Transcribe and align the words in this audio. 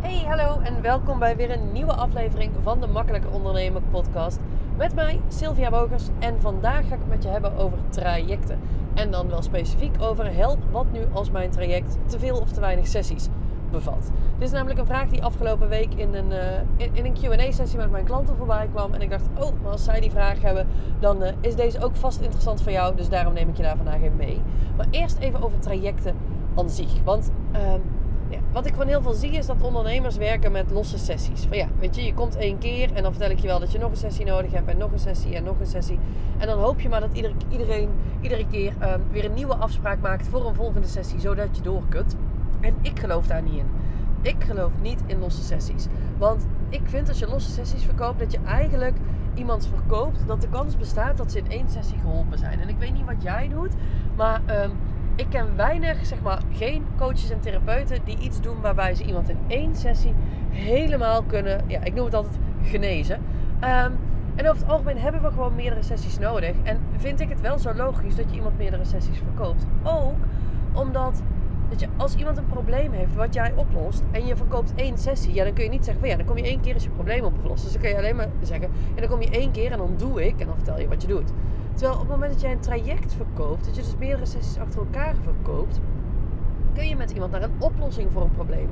Hey, 0.00 0.24
hallo 0.26 0.60
en 0.60 0.82
welkom 0.82 1.18
bij 1.18 1.36
weer 1.36 1.50
een 1.50 1.72
nieuwe 1.72 1.92
aflevering 1.92 2.52
van 2.62 2.80
de 2.80 2.86
Makkelijker 2.86 3.30
Ondernemen 3.30 3.82
podcast. 3.90 4.38
Met 4.76 4.94
mij, 4.94 5.20
Sylvia 5.28 5.70
Bogers. 5.70 6.08
En 6.18 6.40
vandaag 6.40 6.88
ga 6.88 6.94
ik 6.94 7.00
het 7.00 7.08
met 7.08 7.22
je 7.22 7.28
hebben 7.28 7.56
over 7.56 7.78
trajecten. 7.88 8.60
En 8.94 9.10
dan 9.10 9.28
wel 9.28 9.42
specifiek 9.42 10.02
over 10.02 10.34
help 10.34 10.58
wat 10.70 10.92
nu 10.92 11.00
als 11.12 11.30
mijn 11.30 11.50
traject 11.50 11.98
te 12.06 12.18
veel 12.18 12.38
of 12.38 12.52
te 12.52 12.60
weinig 12.60 12.86
sessies 12.86 13.28
bevat. 13.70 14.10
Dit 14.38 14.48
is 14.48 14.52
namelijk 14.52 14.78
een 14.78 14.86
vraag 14.86 15.08
die 15.08 15.24
afgelopen 15.24 15.68
week 15.68 15.94
in 15.94 16.14
een, 16.14 16.30
uh, 16.30 16.92
in, 16.92 17.04
een 17.04 17.12
Q&A-sessie 17.12 17.78
met 17.78 17.90
mijn 17.90 18.04
klanten 18.04 18.36
voorbij 18.36 18.68
kwam. 18.72 18.94
En 18.94 19.02
ik 19.02 19.10
dacht, 19.10 19.28
oh, 19.38 19.50
maar 19.62 19.72
als 19.72 19.84
zij 19.84 20.00
die 20.00 20.10
vraag 20.10 20.42
hebben, 20.42 20.66
dan 20.98 21.22
uh, 21.22 21.28
is 21.40 21.56
deze 21.56 21.84
ook 21.84 21.96
vast 21.96 22.20
interessant 22.20 22.62
voor 22.62 22.72
jou. 22.72 22.96
Dus 22.96 23.08
daarom 23.08 23.34
neem 23.34 23.48
ik 23.48 23.56
je 23.56 23.62
daar 23.62 23.76
vandaag 23.76 24.00
in 24.00 24.16
mee. 24.16 24.42
Maar 24.76 24.86
eerst 24.90 25.18
even 25.18 25.42
over 25.42 25.58
trajecten 25.58 26.14
aan 26.56 26.70
zich. 26.70 27.02
Want... 27.04 27.30
Ja, 27.52 27.78
wat 28.52 28.66
ik 28.66 28.72
gewoon 28.72 28.88
heel 28.88 29.02
veel 29.02 29.12
zie 29.12 29.30
is 29.30 29.46
dat 29.46 29.56
ondernemers 29.60 30.16
werken 30.16 30.52
met 30.52 30.70
losse 30.70 30.98
sessies. 30.98 31.44
Van 31.48 31.56
ja, 31.56 31.66
weet 31.78 31.96
je, 31.96 32.04
je 32.04 32.14
komt 32.14 32.36
één 32.36 32.58
keer 32.58 32.92
en 32.92 33.02
dan 33.02 33.12
vertel 33.12 33.30
ik 33.30 33.38
je 33.38 33.46
wel 33.46 33.60
dat 33.60 33.72
je 33.72 33.78
nog 33.78 33.90
een 33.90 33.96
sessie 33.96 34.24
nodig 34.24 34.52
hebt 34.52 34.68
en 34.68 34.78
nog 34.78 34.92
een 34.92 34.98
sessie 34.98 35.34
en 35.34 35.44
nog 35.44 35.60
een 35.60 35.66
sessie. 35.66 35.98
En 36.38 36.46
dan 36.46 36.58
hoop 36.58 36.80
je 36.80 36.88
maar 36.88 37.00
dat 37.00 37.12
ieder, 37.12 37.32
iedereen 37.48 37.88
iedere 38.20 38.46
keer 38.46 38.72
um, 38.82 39.02
weer 39.10 39.24
een 39.24 39.34
nieuwe 39.34 39.54
afspraak 39.54 40.00
maakt 40.00 40.28
voor 40.28 40.46
een 40.46 40.54
volgende 40.54 40.88
sessie, 40.88 41.20
zodat 41.20 41.56
je 41.56 41.62
door 41.62 41.82
kunt. 41.88 42.16
En 42.60 42.74
ik 42.82 42.98
geloof 42.98 43.26
daar 43.26 43.42
niet 43.42 43.54
in. 43.54 43.66
Ik 44.22 44.44
geloof 44.44 44.70
niet 44.82 45.02
in 45.06 45.18
losse 45.18 45.42
sessies. 45.42 45.86
Want 46.18 46.46
ik 46.68 46.82
vind 46.84 47.08
als 47.08 47.18
je 47.18 47.26
losse 47.26 47.50
sessies 47.50 47.84
verkoopt, 47.84 48.18
dat 48.18 48.32
je 48.32 48.38
eigenlijk 48.46 48.96
iemand 49.34 49.66
verkoopt, 49.66 50.26
dat 50.26 50.40
de 50.40 50.48
kans 50.48 50.76
bestaat 50.76 51.16
dat 51.16 51.32
ze 51.32 51.38
in 51.38 51.50
één 51.50 51.68
sessie 51.68 51.98
geholpen 51.98 52.38
zijn. 52.38 52.60
En 52.60 52.68
ik 52.68 52.78
weet 52.78 52.92
niet 52.92 53.06
wat 53.06 53.22
jij 53.22 53.48
doet, 53.48 53.72
maar 54.16 54.40
um, 54.62 54.70
ik 55.20 55.26
ken 55.28 55.56
weinig, 55.56 56.06
zeg 56.06 56.20
maar, 56.22 56.42
geen 56.52 56.84
coaches 56.96 57.30
en 57.30 57.40
therapeuten 57.40 57.98
die 58.04 58.18
iets 58.18 58.40
doen 58.40 58.60
waarbij 58.60 58.94
ze 58.94 59.04
iemand 59.04 59.28
in 59.28 59.38
één 59.46 59.76
sessie 59.76 60.14
helemaal 60.50 61.22
kunnen, 61.22 61.64
ja, 61.66 61.84
ik 61.84 61.94
noem 61.94 62.04
het 62.04 62.14
altijd 62.14 62.38
genezen. 62.62 63.16
Um, 63.16 63.98
en 64.34 64.48
over 64.48 64.62
het 64.62 64.70
algemeen 64.70 64.98
hebben 64.98 65.22
we 65.22 65.30
gewoon 65.30 65.54
meerdere 65.54 65.82
sessies 65.82 66.18
nodig. 66.18 66.54
En 66.62 66.78
vind 66.96 67.20
ik 67.20 67.28
het 67.28 67.40
wel 67.40 67.58
zo 67.58 67.74
logisch 67.74 68.16
dat 68.16 68.30
je 68.30 68.36
iemand 68.36 68.58
meerdere 68.58 68.84
sessies 68.84 69.18
verkoopt. 69.18 69.66
Ook 69.82 70.16
omdat 70.72 71.22
dat 71.68 71.80
je, 71.80 71.88
als 71.96 72.14
iemand 72.14 72.38
een 72.38 72.46
probleem 72.46 72.92
heeft 72.92 73.14
wat 73.14 73.34
jij 73.34 73.52
oplost 73.56 74.02
en 74.10 74.26
je 74.26 74.36
verkoopt 74.36 74.72
één 74.74 74.98
sessie, 74.98 75.34
ja, 75.34 75.44
dan 75.44 75.52
kun 75.52 75.64
je 75.64 75.70
niet 75.70 75.84
zeggen 75.84 76.08
ja, 76.08 76.16
dan 76.16 76.26
kom 76.26 76.36
je 76.36 76.42
één 76.42 76.60
keer 76.60 76.74
is 76.74 76.84
je 76.84 76.90
probleem 76.90 77.24
opgelost. 77.24 77.62
Dus 77.62 77.72
dan 77.72 77.80
kun 77.80 77.90
je 77.90 77.96
alleen 77.96 78.16
maar 78.16 78.28
zeggen, 78.42 78.70
ja, 78.94 79.00
dan 79.00 79.10
kom 79.10 79.22
je 79.22 79.30
één 79.30 79.50
keer 79.50 79.72
en 79.72 79.78
dan 79.78 79.94
doe 79.96 80.26
ik 80.26 80.40
en 80.40 80.46
dan 80.46 80.56
vertel 80.56 80.80
je 80.80 80.88
wat 80.88 81.02
je 81.02 81.08
doet. 81.08 81.32
Terwijl 81.80 82.00
op 82.00 82.08
het 82.08 82.16
moment 82.16 82.32
dat 82.32 82.40
jij 82.40 82.52
een 82.52 82.60
traject 82.60 83.14
verkoopt, 83.14 83.64
dat 83.64 83.76
je 83.76 83.82
dus 83.82 83.96
meerdere 83.98 84.26
sessies 84.26 84.58
achter 84.58 84.78
elkaar 84.78 85.14
verkoopt, 85.22 85.80
kun 86.74 86.88
je 86.88 86.96
met 86.96 87.10
iemand 87.10 87.32
naar 87.32 87.42
een 87.42 87.54
oplossing 87.58 88.12
voor 88.12 88.22
een 88.22 88.30
probleem 88.30 88.68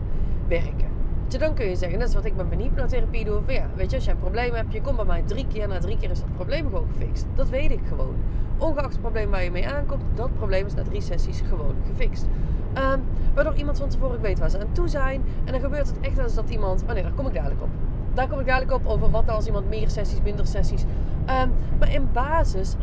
werken. 0.48 0.87
Dus 1.29 1.39
dan 1.39 1.55
kun 1.55 1.67
je 1.67 1.77
zeggen, 1.77 1.98
net 1.98 2.09
is 2.09 2.14
wat 2.14 2.25
ik 2.25 2.36
met 2.36 2.48
mijn 2.48 2.61
hypnotherapie 2.61 3.25
doe. 3.25 3.41
Van 3.45 3.55
ja, 3.55 3.67
weet 3.75 3.91
je, 3.91 3.97
als 3.97 4.05
jij 4.05 4.14
een 4.14 4.20
probleem 4.20 4.55
hebt, 4.55 4.73
je 4.73 4.81
komt 4.81 4.97
bij 4.97 5.05
mij 5.05 5.23
drie 5.23 5.47
keer. 5.47 5.69
Na 5.69 5.79
drie 5.79 5.97
keer 5.97 6.11
is 6.11 6.20
dat 6.20 6.34
probleem 6.34 6.64
gewoon 6.64 6.89
gefixt. 6.92 7.27
Dat 7.34 7.48
weet 7.48 7.70
ik 7.70 7.81
gewoon. 7.89 8.14
Ongeacht 8.59 8.92
het 8.92 9.01
probleem 9.01 9.31
waar 9.31 9.45
je 9.45 9.51
mee 9.51 9.69
aankomt, 9.69 10.03
dat 10.14 10.34
probleem 10.34 10.67
is 10.67 10.75
na 10.75 10.83
drie 10.83 11.01
sessies 11.01 11.41
gewoon 11.41 11.75
gefixt. 11.86 12.27
Um, 12.75 13.03
waardoor 13.34 13.55
iemand 13.55 13.79
van 13.79 13.89
tevoren 13.89 14.20
weet 14.20 14.39
waar 14.39 14.51
ze 14.51 14.61
aan 14.61 14.73
toe 14.73 14.89
zijn. 14.89 15.23
En 15.45 15.53
dan 15.53 15.61
gebeurt 15.61 15.86
het 15.86 16.01
echt 16.01 16.19
eens 16.19 16.34
dat 16.34 16.51
iemand... 16.51 16.83
Oh 16.83 16.92
nee, 16.92 17.03
daar 17.03 17.12
kom 17.12 17.27
ik 17.27 17.34
dadelijk 17.34 17.62
op. 17.62 17.69
Daar 18.14 18.29
kom 18.29 18.41
ik 18.41 18.47
dadelijk 18.47 18.73
op 18.73 18.86
over 18.86 19.11
wat 19.11 19.29
als 19.29 19.47
iemand 19.47 19.69
meer 19.69 19.91
sessies, 19.91 20.23
minder 20.23 20.47
sessies. 20.47 20.83
Um, 20.83 21.53
maar 21.79 21.92
in 21.92 22.09
basis 22.12 22.77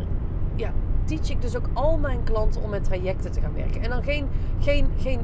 ja, 0.56 0.72
teach 1.04 1.30
ik 1.30 1.42
dus 1.42 1.56
ook 1.56 1.68
al 1.72 1.98
mijn 1.98 2.22
klanten 2.24 2.62
om 2.62 2.70
met 2.70 2.84
trajecten 2.84 3.32
te 3.32 3.40
gaan 3.40 3.54
werken. 3.54 3.82
En 3.82 3.90
dan 3.90 4.02
geen, 4.02 4.28
geen, 4.60 4.88
geen, 4.98 5.20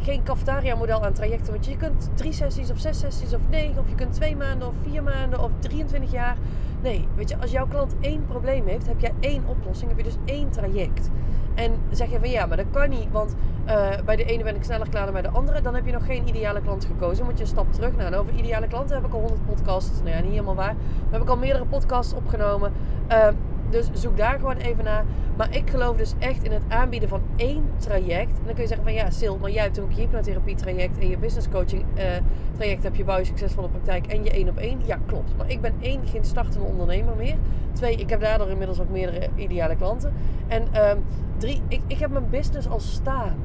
geen 0.00 0.22
cafetaria 0.22 0.74
model 0.74 1.04
aan 1.04 1.12
trajecten. 1.12 1.52
Want 1.52 1.66
je 1.66 1.76
kunt 1.76 2.10
drie 2.14 2.32
sessies 2.32 2.70
of 2.70 2.78
zes 2.78 2.98
sessies 2.98 3.34
of 3.34 3.40
negen. 3.50 3.78
Of 3.78 3.88
je 3.88 3.94
kunt 3.94 4.12
twee 4.12 4.36
maanden 4.36 4.68
of 4.68 4.74
vier 4.82 5.02
maanden 5.02 5.42
of 5.42 5.50
23 5.58 6.12
jaar. 6.12 6.36
Nee, 6.82 7.08
weet 7.14 7.28
je, 7.28 7.36
als 7.36 7.50
jouw 7.50 7.66
klant 7.66 7.94
één 8.00 8.26
probleem 8.26 8.66
heeft, 8.66 8.86
heb 8.86 9.00
jij 9.00 9.12
één 9.20 9.44
oplossing. 9.46 9.88
Heb 9.88 9.98
je 9.98 10.04
dus 10.04 10.16
één 10.24 10.50
traject. 10.50 11.10
En 11.54 11.72
zeg 11.90 12.10
je 12.10 12.18
van 12.18 12.30
ja, 12.30 12.46
maar 12.46 12.56
dat 12.56 12.66
kan 12.70 12.88
niet, 12.88 13.10
want 13.10 13.34
uh, 13.66 13.88
bij 14.04 14.16
de 14.16 14.24
ene 14.24 14.42
ben 14.42 14.56
ik 14.56 14.64
sneller 14.64 14.88
klaar 14.88 15.04
dan 15.04 15.12
bij 15.12 15.22
de 15.22 15.28
andere. 15.28 15.60
Dan 15.60 15.74
heb 15.74 15.86
je 15.86 15.92
nog 15.92 16.06
geen 16.06 16.28
ideale 16.28 16.60
klant 16.60 16.84
gekozen. 16.84 17.24
Moet 17.24 17.36
je 17.36 17.40
een 17.40 17.48
stap 17.48 17.72
terug. 17.72 17.96
Nou, 17.96 18.14
over 18.14 18.34
ideale 18.34 18.66
klanten 18.66 18.96
heb 18.96 19.06
ik 19.06 19.12
al 19.12 19.20
100 19.20 19.46
podcasts. 19.46 19.98
Nou 19.98 20.10
ja, 20.10 20.20
niet 20.20 20.30
helemaal 20.30 20.54
waar. 20.54 20.74
Maar 20.74 21.12
heb 21.12 21.22
ik 21.22 21.28
al 21.28 21.36
meerdere 21.36 21.64
podcasts 21.64 22.12
opgenomen. 22.12 22.72
Uh, 23.12 23.28
dus 23.70 23.90
zoek 23.92 24.16
daar 24.16 24.38
gewoon 24.38 24.56
even 24.56 24.84
naar. 24.84 25.04
Maar 25.36 25.56
ik 25.56 25.70
geloof 25.70 25.96
dus 25.96 26.14
echt 26.18 26.42
in 26.42 26.52
het 26.52 26.62
aanbieden 26.68 27.08
van 27.08 27.20
één 27.36 27.64
traject. 27.76 28.38
En 28.38 28.44
dan 28.44 28.54
kun 28.54 28.62
je 28.62 28.68
zeggen 28.68 28.86
van 28.86 28.94
ja, 28.94 29.10
Sil, 29.18 29.38
maar 29.40 29.50
jij 29.50 29.62
hebt 29.62 29.80
ook 29.80 29.92
je 29.92 30.00
hypnotherapie 30.00 30.54
traject 30.54 30.98
en 30.98 31.08
je 31.08 31.18
business 31.18 31.48
coaching 31.48 31.84
uh, 31.96 32.04
traject 32.52 32.82
heb 32.82 32.94
je 32.94 33.04
bouw 33.04 33.18
je 33.18 33.24
succesvolle 33.24 33.68
praktijk 33.68 34.06
en 34.06 34.24
je 34.24 34.30
één 34.30 34.48
op 34.48 34.56
één. 34.56 34.80
Ja, 34.84 34.98
klopt. 35.06 35.36
Maar 35.36 35.50
ik 35.50 35.60
ben 35.60 35.74
één 35.80 36.06
geen 36.06 36.24
startende 36.24 36.66
ondernemer 36.66 37.16
meer. 37.16 37.36
Twee, 37.72 37.96
ik 37.96 38.10
heb 38.10 38.20
daardoor 38.20 38.48
inmiddels 38.48 38.80
ook 38.80 38.88
meerdere 38.88 39.28
ideale 39.34 39.76
klanten. 39.76 40.12
En 40.46 40.62
um, 40.90 41.04
drie, 41.36 41.62
ik, 41.68 41.80
ik 41.86 41.98
heb 41.98 42.10
mijn 42.10 42.30
business 42.30 42.68
al 42.68 42.80
staan. 42.80 43.36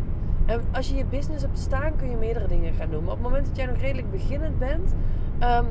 En 0.46 0.62
als 0.72 0.90
je 0.90 0.96
je 0.96 1.06
business 1.06 1.44
hebt 1.44 1.60
staan, 1.60 1.96
kun 1.96 2.10
je 2.10 2.16
meerdere 2.16 2.48
dingen 2.48 2.74
gaan 2.74 2.90
doen. 2.90 3.04
Maar 3.04 3.14
op 3.14 3.20
het 3.20 3.28
moment 3.28 3.46
dat 3.48 3.56
jij 3.56 3.66
nog 3.66 3.78
redelijk 3.78 4.12
beginnend 4.12 4.60
bent, 4.60 4.94
um, 5.44 5.66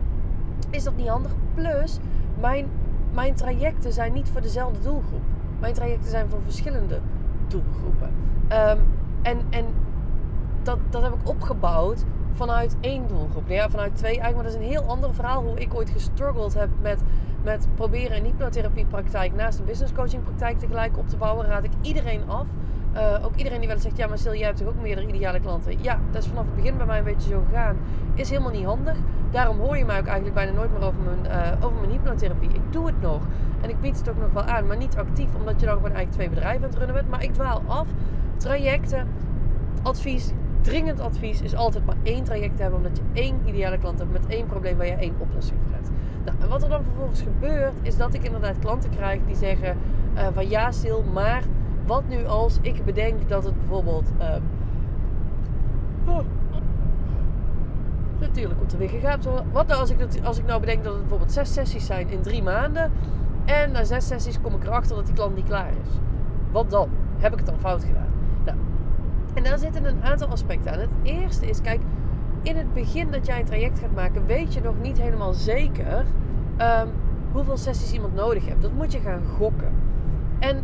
is 0.71 0.85
dat 0.85 0.97
niet 0.97 1.09
handig. 1.09 1.33
Plus, 1.55 1.99
mijn 2.41 2.67
mijn 3.13 3.35
trajecten 3.35 3.93
zijn 3.93 4.13
niet 4.13 4.29
voor 4.29 4.41
dezelfde 4.41 4.81
doelgroep. 4.81 5.23
Mijn 5.61 5.75
trajecten 5.75 6.11
zijn 6.11 6.29
voor 6.29 6.43
verschillende 6.43 6.99
doelgroepen. 7.49 8.11
Um, 8.53 8.79
en 9.23 9.39
en 9.51 9.65
dat, 10.63 10.79
dat 10.91 11.03
heb 11.03 11.13
ik 11.13 11.29
opgebouwd 11.29 12.05
vanuit 12.33 12.77
één 12.81 13.09
doelgroep. 13.09 13.49
Ja, 13.49 13.71
vanuit 13.71 13.97
twee 13.97 14.21
eigenlijk. 14.21 14.35
Maar 14.35 14.45
dat 14.45 14.53
is 14.53 14.67
een 14.67 14.73
heel 14.73 14.91
ander 14.91 15.15
verhaal 15.15 15.43
hoe 15.43 15.61
ik 15.61 15.75
ooit 15.75 15.91
gestruggeld 15.91 16.55
heb 16.55 16.69
met, 16.81 17.03
met 17.43 17.69
proberen 17.75 18.17
een 18.17 18.25
hypnotherapiepraktijk 18.25 19.35
naast 19.35 19.59
een 19.59 19.65
business 19.65 19.93
coaching 19.93 20.23
praktijk 20.23 20.59
tegelijk 20.59 20.99
op 20.99 21.09
te 21.09 21.17
bouwen. 21.17 21.47
Raad 21.47 21.65
ik 21.65 21.73
iedereen 21.81 22.29
af. 22.29 22.47
Uh, 22.95 23.25
ook 23.25 23.37
iedereen 23.37 23.59
die 23.59 23.69
wel 23.69 23.79
zegt, 23.79 23.97
ja 23.97 24.07
maar 24.07 24.19
Sil, 24.23 24.35
jij 24.35 24.47
hebt 24.47 24.59
toch 24.59 24.69
ook 24.69 24.81
meerdere 24.83 25.07
ideale 25.07 25.41
klanten? 25.41 25.83
Ja, 25.83 26.01
dat 26.11 26.23
is 26.23 26.29
vanaf 26.29 26.45
het 26.45 26.55
begin 26.55 26.77
bij 26.77 26.87
mij 26.87 26.99
een 26.99 27.05
beetje 27.05 27.29
zo 27.29 27.43
gegaan. 27.49 27.77
Is 28.15 28.29
helemaal 28.31 28.51
niet 28.51 28.65
handig. 28.65 28.97
Daarom 29.31 29.59
hoor 29.59 29.77
je 29.77 29.85
mij 29.85 29.99
ook 29.99 30.07
eigenlijk 30.07 30.35
bijna 30.35 30.53
nooit 30.53 30.73
meer 30.73 30.83
over 30.83 31.01
mijn, 31.01 31.33
uh, 31.33 31.65
over 31.65 31.79
mijn 31.79 31.91
hypnotherapie. 31.91 32.49
Ik 32.49 32.73
doe 32.73 32.87
het 32.87 33.01
nog. 33.01 33.23
En 33.61 33.71
ik 33.71 33.81
bied 33.81 33.99
het 33.99 34.11
ook 34.11 34.19
nog 34.19 34.33
wel 34.33 34.43
aan, 34.43 34.67
maar 34.67 34.77
niet 34.77 34.97
actief. 34.97 35.35
Omdat 35.35 35.61
je 35.61 35.67
dan 35.67 35.75
gewoon 35.75 35.93
eigenlijk 35.93 36.13
twee 36.13 36.29
bedrijven 36.29 36.63
aan 36.63 36.69
het 36.69 36.79
runnen 36.79 36.95
bent. 36.95 37.09
Maar 37.09 37.23
ik 37.23 37.33
dwaal 37.33 37.63
af. 37.67 37.89
Trajecten, 38.37 39.09
advies, 39.83 40.33
dringend 40.61 41.01
advies 41.01 41.41
is 41.43 41.55
altijd 41.55 41.87
maar 41.87 41.97
één 42.03 42.25
traject 42.25 42.57
te 42.57 42.63
hebben. 42.63 42.81
Omdat 42.81 42.97
je 42.97 43.21
één 43.21 43.41
ideale 43.45 43.79
klant 43.79 43.99
hebt 43.99 44.13
met 44.13 44.27
één 44.27 44.47
probleem 44.47 44.77
waar 44.77 44.87
je 44.87 44.93
één 44.93 45.15
oplossing 45.19 45.59
voor 45.63 45.73
hebt. 45.73 45.91
Nou, 46.25 46.51
wat 46.51 46.63
er 46.63 46.69
dan 46.69 46.83
vervolgens 46.83 47.23
gebeurt, 47.23 47.75
is 47.83 47.97
dat 47.97 48.15
ik 48.15 48.25
inderdaad 48.25 48.59
klanten 48.59 48.91
krijg 48.91 49.21
die 49.27 49.37
zeggen 49.37 49.77
uh, 50.15 50.27
van 50.35 50.49
ja, 50.49 50.73
Sil, 50.81 51.03
maar 51.13 51.43
wat 51.91 52.09
nu 52.09 52.27
als 52.27 52.59
ik 52.61 52.85
bedenk 52.85 53.29
dat 53.29 53.45
het 53.45 53.59
bijvoorbeeld. 53.59 54.11
Um, 54.21 54.43
oh, 56.07 56.25
natuurlijk 58.21 58.57
wordt 58.57 58.73
er 58.73 58.79
weer 58.79 58.89
gegaan. 58.89 59.21
Wat 59.53 59.67
nou 59.67 59.81
als 59.81 59.91
ik, 59.91 60.25
als 60.25 60.39
ik 60.39 60.47
nou 60.47 60.61
bedenk 60.61 60.85
dat 60.85 60.93
het 60.93 61.01
bijvoorbeeld 61.01 61.33
zes 61.33 61.53
sessies 61.53 61.87
zijn 61.87 62.09
in 62.09 62.23
drie 62.23 62.43
maanden. 62.43 62.93
En 63.45 63.73
na 63.73 63.85
zes 63.85 64.07
sessies 64.07 64.41
kom 64.41 64.55
ik 64.55 64.65
erachter 64.65 64.97
dat 64.97 65.07
die 65.07 65.15
klant 65.15 65.35
niet 65.35 65.45
klaar 65.45 65.71
is. 65.71 65.99
Wat 66.51 66.71
dan? 66.71 66.89
Heb 67.19 67.33
ik 67.33 67.39
het 67.39 67.47
dan 67.47 67.59
fout 67.59 67.85
gedaan? 67.85 68.09
Nou, 68.45 68.59
en 69.35 69.43
daar 69.43 69.59
zitten 69.59 69.85
een 69.85 70.03
aantal 70.03 70.29
aspecten 70.29 70.73
aan. 70.73 70.79
Het 70.79 70.89
eerste 71.03 71.47
is, 71.47 71.61
kijk, 71.61 71.81
in 72.43 72.57
het 72.57 72.75
begin 72.75 73.11
dat 73.11 73.27
jij 73.27 73.39
een 73.39 73.45
traject 73.45 73.79
gaat 73.79 73.95
maken, 73.95 74.27
weet 74.27 74.55
je 74.55 74.61
nog 74.61 74.75
niet 74.83 75.01
helemaal 75.01 75.33
zeker 75.33 76.05
um, 76.59 76.89
hoeveel 77.33 77.57
sessies 77.57 77.93
iemand 77.93 78.15
nodig 78.15 78.47
hebt. 78.47 78.63
Dat 78.63 78.73
moet 78.73 78.93
je 78.93 79.01
gaan 79.01 79.23
gokken. 79.39 79.73
En 80.39 80.63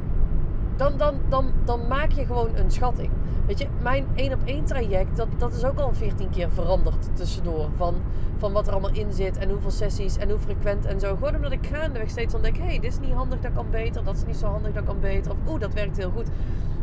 dan, 0.76 0.97
dan, 0.97 1.14
dan, 1.28 1.53
dan 1.64 1.87
maak 1.88 2.12
je 2.12 2.26
gewoon 2.26 2.56
een 2.56 2.70
schatting. 2.70 3.10
Weet 3.47 3.59
je, 3.59 3.66
mijn 3.82 4.06
één 4.14 4.32
op 4.32 4.41
één 4.44 4.64
traject, 4.64 5.16
dat, 5.16 5.28
dat 5.38 5.54
is 5.54 5.64
ook 5.64 5.78
al 5.78 5.92
14 5.92 6.31
keer 6.31 6.50
veranderd 6.50 7.16
tussendoor. 7.16 7.69
Van, 7.76 7.94
van 8.38 8.52
wat 8.52 8.67
er 8.67 8.73
allemaal 8.73 8.94
in 8.94 9.12
zit 9.12 9.38
en 9.38 9.50
hoeveel 9.50 9.70
sessies 9.70 10.17
en 10.17 10.31
hoe 10.31 10.38
frequent 10.38 10.84
en 10.84 11.00
zo. 11.00 11.14
Gewoon 11.14 11.34
omdat 11.34 11.52
ik 11.52 11.67
gaandeweg 11.67 12.11
steeds 12.11 12.34
ontdek, 12.34 12.56
hé, 12.56 12.64
hey, 12.64 12.78
dit 12.78 12.93
is 12.93 12.99
niet 13.00 13.12
handig, 13.12 13.40
dat 13.40 13.52
kan 13.52 13.67
beter. 13.70 14.05
Dat 14.05 14.17
is 14.17 14.25
niet 14.26 14.37
zo 14.37 14.46
handig, 14.46 14.73
dat 14.73 14.84
kan 14.84 15.00
beter. 15.00 15.32
Of 15.32 15.37
oeh, 15.49 15.61
dat 15.61 15.75
werkt 15.75 15.96
heel 15.96 16.11
goed. 16.11 16.28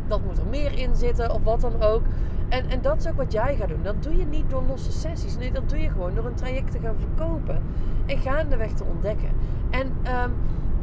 Dat 0.06 0.24
moet 0.24 0.38
er 0.38 0.46
meer 0.46 0.78
in 0.78 0.96
zitten 0.96 1.30
of 1.30 1.42
wat 1.42 1.60
dan 1.60 1.82
ook. 1.82 2.02
En, 2.48 2.70
en 2.70 2.82
dat 2.82 2.96
is 2.96 3.08
ook 3.08 3.16
wat 3.16 3.32
jij 3.32 3.56
gaat 3.56 3.68
doen. 3.68 3.82
Dat 3.82 4.02
doe 4.02 4.16
je 4.16 4.24
niet 4.24 4.50
door 4.50 4.62
losse 4.68 4.92
sessies. 4.92 5.36
Nee, 5.36 5.52
dat 5.52 5.68
doe 5.68 5.78
je 5.78 5.90
gewoon 5.90 6.14
door 6.14 6.24
een 6.24 6.34
traject 6.34 6.72
te 6.72 6.78
gaan 6.78 6.96
verkopen. 6.98 7.62
En 8.06 8.18
gaandeweg 8.18 8.72
te 8.72 8.84
ontdekken. 8.84 9.30
En 9.70 9.86
um, 9.86 10.32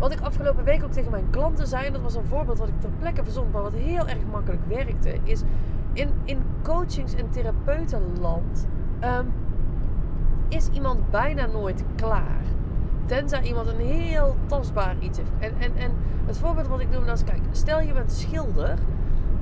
wat 0.01 0.12
ik 0.12 0.19
afgelopen 0.19 0.63
week 0.63 0.83
ook 0.83 0.92
tegen 0.92 1.12
mijn 1.12 1.30
klanten 1.30 1.68
zei, 1.68 1.92
dat 1.92 2.01
was 2.01 2.15
een 2.15 2.25
voorbeeld 2.25 2.57
wat 2.57 2.68
ik 2.68 2.80
ter 2.80 2.89
plekke 3.00 3.24
verzond, 3.24 3.51
maar 3.51 3.62
wat 3.62 3.74
heel 3.74 4.07
erg 4.07 4.25
makkelijk 4.31 4.62
werkte, 4.68 5.18
is 5.24 5.42
in, 5.94 6.09
in 6.24 6.42
coachings- 6.63 7.13
en 7.13 7.30
therapeutenland 7.30 8.68
um, 9.03 9.33
is 10.48 10.69
iemand 10.69 11.09
bijna 11.09 11.45
nooit 11.45 11.83
klaar. 11.95 12.44
Tenzij 13.06 13.42
iemand 13.42 13.68
een 13.68 13.80
heel 13.80 14.36
tastbaar 14.45 14.95
iets 15.00 15.18
heeft. 15.18 15.31
En, 15.39 15.53
en, 15.59 15.75
en 15.75 15.92
het 16.25 16.38
voorbeeld 16.38 16.68
wat 16.68 16.80
ik 16.80 16.89
noem 16.89 17.07
is, 17.07 17.24
kijk, 17.24 17.42
stel 17.51 17.81
je 17.81 17.94
bent 17.94 18.12
schilder 18.12 18.77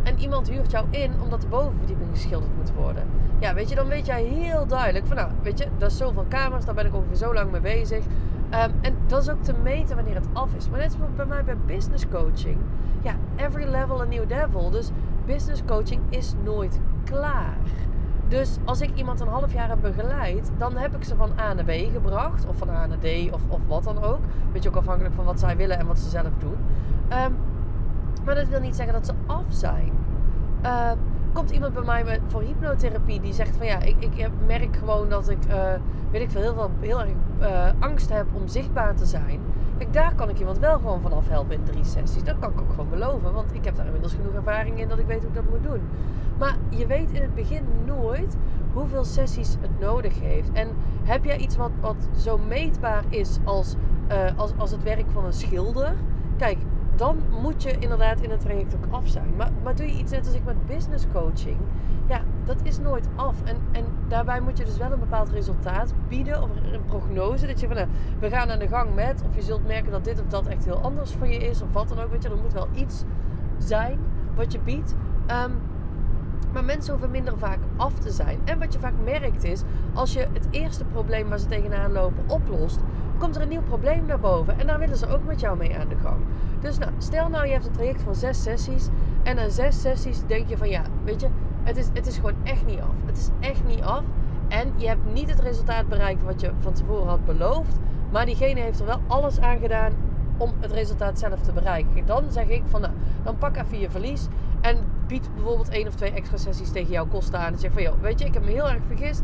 en 0.04 0.20
iemand 0.20 0.50
huurt 0.50 0.72
jou 0.72 0.86
in 0.90 1.12
omdat 1.22 1.42
de 1.42 1.48
bovenverdieping 1.48 2.10
geschilderd 2.12 2.56
moet 2.58 2.74
worden. 2.74 3.04
Ja, 3.40 3.54
weet 3.54 3.70
je, 3.70 3.76
dan 3.76 3.88
weet 3.88 4.06
jij 4.06 4.24
heel 4.24 4.68
duidelijk 4.68 5.06
van 5.06 5.16
nou, 5.16 5.32
weet 5.42 5.58
je, 5.58 5.68
dat 5.78 5.92
is 5.92 5.98
zoveel 5.98 6.26
kamers, 6.28 6.66
daar 6.66 6.76
ben 6.76 6.86
ik 6.86 6.96
ongeveer 6.96 7.16
zo 7.16 7.34
lang 7.34 7.52
mee 7.52 7.62
bezig. 7.62 8.04
Ehm, 8.50 8.70
en 8.82 8.96
dat 9.08 9.22
is 9.22 9.30
ook 9.30 9.44
te 9.44 9.54
meten 9.64 9.96
wanneer 9.96 10.16
het 10.16 10.28
af 10.34 10.54
is. 10.54 10.70
Maar 10.70 10.80
net 10.80 10.92
zoals 10.92 11.16
bij 11.16 11.26
mij 11.26 11.44
bij 11.44 11.58
business 11.66 12.08
coaching. 12.12 12.58
Ja, 13.02 13.16
every 13.36 13.70
level 13.70 14.02
a 14.02 14.06
new 14.06 14.28
devil. 14.28 14.70
Dus 14.70 14.92
business 15.26 15.62
coaching 15.66 16.02
is 16.10 16.34
nooit 16.44 16.80
klaar. 17.04 17.58
Dus 18.28 18.58
als 18.66 18.82
ik 18.82 18.90
iemand 18.96 19.20
een 19.20 19.28
half 19.28 19.54
jaar 19.54 19.70
heb 19.70 19.82
begeleid, 19.82 20.52
dan 20.58 20.78
heb 20.78 20.96
ik 20.96 21.04
ze 21.04 21.16
van 21.16 21.32
A 21.40 21.54
naar 21.54 21.66
B 21.66 21.72
gebracht. 21.92 22.46
Of 22.46 22.58
van 22.58 22.70
A 22.70 22.86
naar 22.86 22.98
D 22.98 23.34
of, 23.34 23.42
of 23.48 23.60
wat 23.68 23.84
dan 23.84 24.04
ook. 24.04 24.20
Weet 24.52 24.64
je, 24.64 24.70
ook 24.70 24.76
afhankelijk 24.76 25.16
van 25.16 25.26
wat 25.26 25.40
zij 25.40 25.58
willen 25.58 25.80
en 25.80 25.88
wat 25.88 26.00
ze 26.00 26.10
zelf 26.10 26.32
doen. 26.38 26.58
Ehm, 27.08 27.32
maar 28.26 28.36
dat 28.36 28.48
wil 28.48 28.60
niet 28.60 28.76
zeggen 28.76 28.94
dat 28.94 29.06
ze 29.06 29.14
af 29.26 29.46
zijn. 29.50 29.92
Uh, 30.66 30.92
komt 31.40 31.52
iemand 31.52 31.74
bij 31.74 31.84
mij 31.84 32.04
met, 32.04 32.20
voor 32.28 32.42
hypnotherapie 32.42 33.22
die 33.22 33.34
zegt 33.34 33.58
van 33.58 33.66
ja, 33.66 33.80
ik, 33.80 33.96
ik 34.00 34.30
merk 34.48 34.76
gewoon 34.76 35.10
dat 35.10 35.30
ik, 35.30 35.46
uh, 35.50 35.74
weet 36.12 36.22
ik 36.22 36.32
veel, 36.32 36.42
heel, 36.42 36.54
veel, 36.54 36.72
heel 36.80 37.00
erg 37.00 37.10
uh, 37.42 37.72
angst 37.80 38.10
heb 38.10 38.26
om 38.34 38.48
zichtbaar 38.48 38.96
te 38.96 39.06
zijn. 39.06 39.40
Kijk, 39.78 39.94
daar 39.94 40.16
kan 40.16 40.30
ik 40.30 40.40
iemand 40.40 40.60
wel 40.60 40.78
gewoon 40.78 41.02
vanaf 41.02 41.28
helpen 41.28 41.56
in 41.56 41.64
drie 41.64 41.84
sessies. 41.84 42.24
Dat 42.24 42.40
kan 42.40 42.52
ik 42.52 42.62
ook 42.62 42.70
gewoon 42.70 42.90
beloven, 42.90 43.34
want 43.34 43.54
ik 43.54 43.66
heb 43.66 43.76
daar 43.76 43.86
inmiddels 43.86 44.14
genoeg 44.14 44.34
ervaring 44.34 44.80
in 44.80 44.88
dat 44.88 45.00
ik 45.00 45.06
weet 45.06 45.20
hoe 45.20 45.28
ik 45.28 45.36
dat 45.36 45.50
moet 45.50 45.64
doen. 45.64 45.82
Maar 46.38 46.56
je 46.70 46.88
weet 46.88 47.12
in 47.12 47.22
het 47.22 47.36
begin 47.36 47.64
nooit 47.86 48.38
hoeveel 48.74 49.04
sessies 49.04 49.56
het 49.62 49.80
nodig 49.80 50.20
heeft. 50.20 50.52
En 50.52 50.68
heb 51.04 51.24
jij 51.24 51.38
iets 51.38 51.58
wat, 51.58 51.72
wat 51.80 52.10
zo 52.18 52.38
meetbaar 52.38 53.04
is 53.10 53.38
als, 53.44 53.76
uh, 54.12 54.18
als, 54.36 54.52
als 54.58 54.72
het 54.72 54.84
werk 54.84 55.06
van 55.12 55.26
een 55.26 55.34
schilder? 55.34 55.94
Kijk, 56.38 56.58
dan 57.00 57.18
moet 57.42 57.64
je 57.64 57.78
inderdaad 57.80 58.22
in 58.22 58.30
het 58.30 58.40
traject 58.40 58.76
ook 58.76 58.94
af 58.94 59.08
zijn. 59.08 59.34
Maar, 59.64 59.76
doe 59.76 59.86
je 59.86 60.00
iets 60.00 60.12
net 60.12 60.26
als 60.26 60.36
ik 60.36 60.46
met 60.46 60.66
business 60.66 61.06
coaching, 61.14 61.58
ja, 62.08 62.22
dat 62.44 62.58
is 62.64 62.80
nooit 62.80 63.08
af. 63.16 63.36
En, 63.44 63.58
en 63.72 63.86
daarbij 64.08 64.40
moet 64.40 64.58
je 64.58 64.66
dus 64.66 64.78
wel 64.78 64.92
een 64.92 65.00
bepaald 65.00 65.30
resultaat 65.30 65.94
bieden 66.08 66.44
of 66.44 66.50
een 66.72 66.86
prognose. 66.86 67.48
Dat 67.48 67.60
je 67.60 67.68
van, 67.68 67.76
nou, 67.76 67.88
we 68.20 68.30
gaan 68.30 68.50
aan 68.50 68.60
de 68.60 68.68
gang 68.68 68.96
met, 68.96 69.24
of 69.30 69.36
je 69.36 69.42
zult 69.42 69.68
merken 69.68 69.92
dat 69.92 70.04
dit 70.04 70.20
of 70.20 70.28
dat 70.28 70.48
echt 70.48 70.66
heel 70.66 70.80
anders 70.82 71.14
voor 71.14 71.28
je 71.28 71.38
is, 71.38 71.62
of 71.62 71.72
wat 71.72 71.88
dan 71.88 72.00
ook. 72.00 72.12
Weet 72.12 72.24
je, 72.24 72.30
er 72.30 72.38
moet 72.42 72.54
wel 72.54 72.68
iets 72.74 73.04
zijn 73.58 74.00
wat 74.36 74.52
je 74.52 74.60
biedt. 74.60 74.96
Um, 75.46 75.62
maar 76.54 76.64
mensen 76.64 76.92
hoeven 76.92 77.12
minder 77.12 77.38
vaak 77.38 77.60
af 77.76 78.00
te 78.00 78.12
zijn. 78.12 78.40
En 78.46 78.60
wat 78.60 78.74
je 78.74 78.80
vaak 78.80 78.94
merkt 79.04 79.44
is, 79.44 79.62
als 79.94 80.14
je 80.14 80.28
het 80.34 80.48
eerste 80.50 80.86
probleem 80.86 81.30
waar 81.30 81.40
ze 81.40 81.48
tegenaan 81.48 81.92
lopen 81.92 82.24
oplost, 82.28 82.80
komt 83.20 83.36
er 83.36 83.42
een 83.42 83.50
nieuw 83.50 83.62
probleem 83.62 84.06
naar 84.06 84.20
boven. 84.20 84.60
En 84.60 84.68
daar 84.68 84.80
willen 84.80 84.98
ze 84.98 85.08
ook 85.08 85.24
met 85.24 85.40
jou 85.40 85.58
mee 85.58 85.78
aan 85.78 85.88
de 85.88 85.96
gang. 85.96 86.18
Dus 86.60 86.78
nou, 86.78 86.92
stel 86.98 87.30
nou 87.30 87.46
je 87.46 87.52
hebt 87.52 87.66
een 87.66 87.72
traject 87.72 88.02
van 88.02 88.16
zes 88.16 88.44
sessies. 88.44 88.88
En 89.24 89.36
na 89.36 89.50
zes 89.50 89.82
sessies 89.82 90.26
denk 90.26 90.48
je 90.48 90.58
van 90.58 90.70
ja, 90.70 90.82
weet 91.04 91.22
je, 91.22 91.28
het 91.64 91.78
is, 91.78 91.88
het 91.94 92.08
is 92.08 92.16
gewoon 92.16 92.36
echt 92.44 92.66
niet 92.66 92.80
af. 92.80 92.94
Het 93.06 93.18
is 93.18 93.30
echt 93.40 93.64
niet 93.66 93.82
af. 93.82 94.04
En 94.48 94.74
je 94.76 94.88
hebt 94.88 95.14
niet 95.14 95.30
het 95.30 95.40
resultaat 95.40 95.88
bereikt 95.88 96.24
wat 96.24 96.42
je 96.42 96.52
van 96.60 96.74
tevoren 96.74 97.08
had 97.08 97.26
beloofd. 97.26 97.76
Maar 98.12 98.26
diegene 98.26 98.60
heeft 98.60 98.80
er 98.80 98.86
wel 98.86 99.02
alles 99.08 99.40
aan 99.40 99.60
gedaan 99.60 99.92
om 100.38 100.54
het 100.60 100.72
resultaat 100.72 101.20
zelf 101.20 101.42
te 101.42 101.52
bereiken. 101.52 102.06
Dan 102.06 102.24
zeg 102.32 102.48
ik 102.48 102.64
van 102.66 102.82
nou, 102.82 102.94
dan 103.24 103.38
pak 103.38 103.58
even 103.58 103.80
je 103.80 103.90
verlies. 103.90 104.28
En 104.62 104.78
bied 105.08 105.30
bijvoorbeeld 105.36 105.70
één 105.70 105.88
of 105.88 105.96
twee 105.96 106.12
extra 106.12 106.38
sessies 106.38 106.72
tegen 106.72 106.92
jouw 106.92 107.08
kosten 107.08 107.40
aan. 107.40 107.54
En 107.54 107.60
zeg 107.60 107.72
van 107.72 107.82
joh, 107.82 108.02
weet 108.02 108.20
je, 108.20 108.26
ik 108.26 108.34
heb 108.34 108.44
me 108.44 108.52
heel 108.52 108.70
erg 108.70 108.82
vergist. 108.88 109.24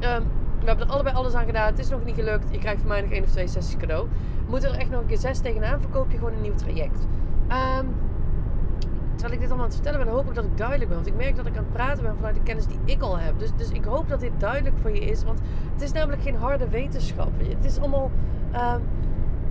Um, 0.00 0.24
we 0.64 0.70
hebben 0.70 0.86
er 0.86 0.92
allebei 0.92 1.16
alles 1.16 1.34
aan 1.34 1.46
gedaan. 1.46 1.66
Het 1.66 1.78
is 1.78 1.88
nog 1.88 2.04
niet 2.04 2.14
gelukt. 2.14 2.46
Je 2.50 2.58
krijgt 2.58 2.80
van 2.80 2.88
mij 2.88 3.00
nog 3.00 3.10
één 3.10 3.22
of 3.22 3.30
twee 3.30 3.46
sessies 3.46 3.76
cadeau. 3.76 4.08
Moet 4.48 4.64
er 4.64 4.74
echt 4.74 4.90
nog 4.90 5.00
een 5.00 5.06
keer 5.06 5.18
zes 5.18 5.38
tegenaan, 5.38 5.80
verkoop 5.80 6.10
je 6.10 6.18
gewoon 6.18 6.32
een 6.32 6.40
nieuw 6.40 6.54
traject. 6.54 7.06
Um, 7.78 7.94
terwijl 9.10 9.32
ik 9.32 9.40
dit 9.40 9.48
allemaal 9.48 9.58
aan 9.58 9.72
het 9.72 9.74
vertellen 9.74 10.04
ben, 10.04 10.14
hoop 10.14 10.28
ik 10.28 10.34
dat 10.34 10.44
ik 10.44 10.56
duidelijk 10.56 10.88
ben. 10.88 10.96
Want 10.96 11.08
ik 11.08 11.16
merk 11.16 11.36
dat 11.36 11.46
ik 11.46 11.56
aan 11.56 11.64
het 11.64 11.72
praten 11.72 12.02
ben 12.02 12.16
vanuit 12.16 12.34
de 12.34 12.42
kennis 12.42 12.66
die 12.66 12.78
ik 12.84 13.02
al 13.02 13.18
heb. 13.18 13.38
Dus, 13.38 13.50
dus 13.56 13.70
ik 13.70 13.84
hoop 13.84 14.08
dat 14.08 14.20
dit 14.20 14.32
duidelijk 14.38 14.78
voor 14.78 14.90
je 14.90 15.00
is. 15.00 15.24
Want 15.24 15.40
het 15.72 15.82
is 15.82 15.92
namelijk 15.92 16.22
geen 16.22 16.36
harde 16.36 16.68
wetenschap. 16.68 17.30
Het 17.38 17.64
is 17.64 17.78
allemaal, 17.78 18.10
um, 18.54 18.82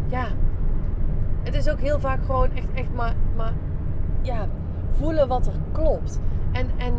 ja, 0.07 0.27
het 1.43 1.55
is 1.55 1.69
ook 1.69 1.79
heel 1.79 1.99
vaak 1.99 2.25
gewoon 2.25 2.49
echt, 2.55 2.67
echt 2.73 2.93
maar, 2.93 3.13
maar, 3.35 3.53
ja, 4.21 4.47
voelen 4.91 5.27
wat 5.27 5.47
er 5.47 5.53
klopt. 5.71 6.19
En, 6.51 6.67
en 6.77 6.93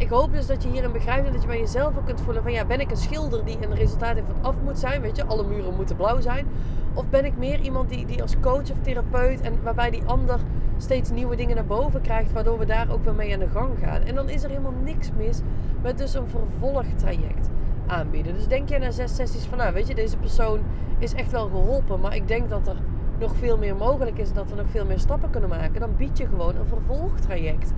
ik 0.00 0.08
hoop 0.08 0.32
dus 0.32 0.46
dat 0.46 0.62
je 0.62 0.68
hierin 0.68 0.92
begrijpt 0.92 1.26
en 1.26 1.32
dat 1.32 1.42
je 1.42 1.48
bij 1.48 1.58
jezelf 1.58 1.96
ook 1.96 2.04
kunt 2.04 2.20
voelen 2.20 2.42
van 2.42 2.52
ja, 2.52 2.64
ben 2.64 2.80
ik 2.80 2.90
een 2.90 2.96
schilder 2.96 3.44
die 3.44 3.56
een 3.60 3.74
resultaat 3.74 4.14
heeft 4.14 4.26
wat 4.26 4.36
af 4.40 4.54
moet 4.64 4.78
zijn, 4.78 5.00
weet 5.00 5.16
je, 5.16 5.24
alle 5.24 5.44
muren 5.44 5.74
moeten 5.74 5.96
blauw 5.96 6.20
zijn. 6.20 6.46
Of 6.94 7.08
ben 7.08 7.24
ik 7.24 7.36
meer 7.36 7.60
iemand 7.60 7.88
die, 7.88 8.06
die 8.06 8.22
als 8.22 8.40
coach 8.40 8.70
of 8.70 8.80
therapeut 8.82 9.40
en 9.40 9.62
waarbij 9.62 9.90
die 9.90 10.02
ander 10.04 10.40
steeds 10.76 11.10
nieuwe 11.10 11.36
dingen 11.36 11.54
naar 11.54 11.64
boven 11.64 12.00
krijgt, 12.00 12.32
waardoor 12.32 12.58
we 12.58 12.64
daar 12.66 12.90
ook 12.90 13.04
weer 13.04 13.14
mee 13.14 13.32
aan 13.32 13.38
de 13.38 13.48
gang 13.48 13.78
gaan. 13.78 14.02
En 14.02 14.14
dan 14.14 14.28
is 14.28 14.42
er 14.42 14.48
helemaal 14.48 14.74
niks 14.84 15.10
mis 15.16 15.40
met 15.82 15.98
dus 15.98 16.14
een 16.14 16.28
vervolgtraject 16.28 17.48
aanbieden. 17.86 18.34
Dus 18.34 18.46
denk 18.46 18.68
je 18.68 18.78
na 18.78 18.90
zes 18.90 19.14
sessies 19.14 19.44
van 19.44 19.58
nou, 19.58 19.72
weet 19.72 19.88
je, 19.88 19.94
deze 19.94 20.16
persoon 20.16 20.60
is 20.98 21.14
echt 21.14 21.30
wel 21.30 21.48
geholpen, 21.48 22.00
maar 22.00 22.14
ik 22.14 22.28
denk 22.28 22.50
dat 22.50 22.66
er 22.66 22.76
nog 23.18 23.36
veel 23.36 23.58
meer 23.58 23.76
mogelijk 23.76 24.18
is, 24.18 24.32
dat 24.32 24.50
we 24.50 24.54
nog 24.54 24.70
veel 24.70 24.86
meer 24.86 24.98
stappen 24.98 25.30
kunnen 25.30 25.50
maken, 25.50 25.80
dan 25.80 25.96
bied 25.96 26.18
je 26.18 26.26
gewoon 26.26 26.56
een 26.56 26.66
vervolgtraject 26.66 27.72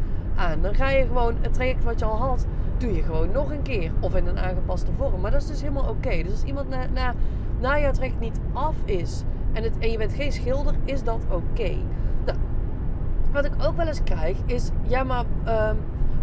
Dan 0.60 0.74
ga 0.74 0.90
je 0.90 1.06
gewoon 1.06 1.36
het 1.40 1.54
traject 1.54 1.84
wat 1.84 1.98
je 1.98 2.04
al 2.04 2.16
had, 2.16 2.46
doe 2.78 2.94
je 2.94 3.02
gewoon 3.02 3.30
nog 3.32 3.50
een 3.50 3.62
keer. 3.62 3.90
Of 4.00 4.14
in 4.14 4.26
een 4.26 4.38
aangepaste 4.38 4.92
vorm. 4.96 5.20
Maar 5.20 5.30
dat 5.30 5.42
is 5.42 5.48
dus 5.48 5.60
helemaal 5.60 5.88
oké. 5.88 6.22
Dus 6.22 6.32
als 6.32 6.42
iemand 6.42 6.68
na, 6.68 7.14
na, 7.60 7.78
jouw 7.78 7.92
traject 7.92 8.20
niet 8.20 8.40
af 8.52 8.74
is 8.84 9.22
en, 9.52 9.62
het, 9.62 9.78
en 9.78 9.90
je 9.90 9.98
bent 9.98 10.12
geen 10.12 10.32
schilder, 10.32 10.74
is 10.84 11.02
dat 11.02 11.20
oké. 11.30 11.76
Nou, 12.24 12.38
wat 13.32 13.44
ik 13.44 13.52
ook 13.62 13.76
wel 13.76 13.86
eens 13.86 14.02
krijg 14.02 14.36
is, 14.46 14.70
ja 14.82 15.04
maar 15.04 15.24
um, 15.46 15.76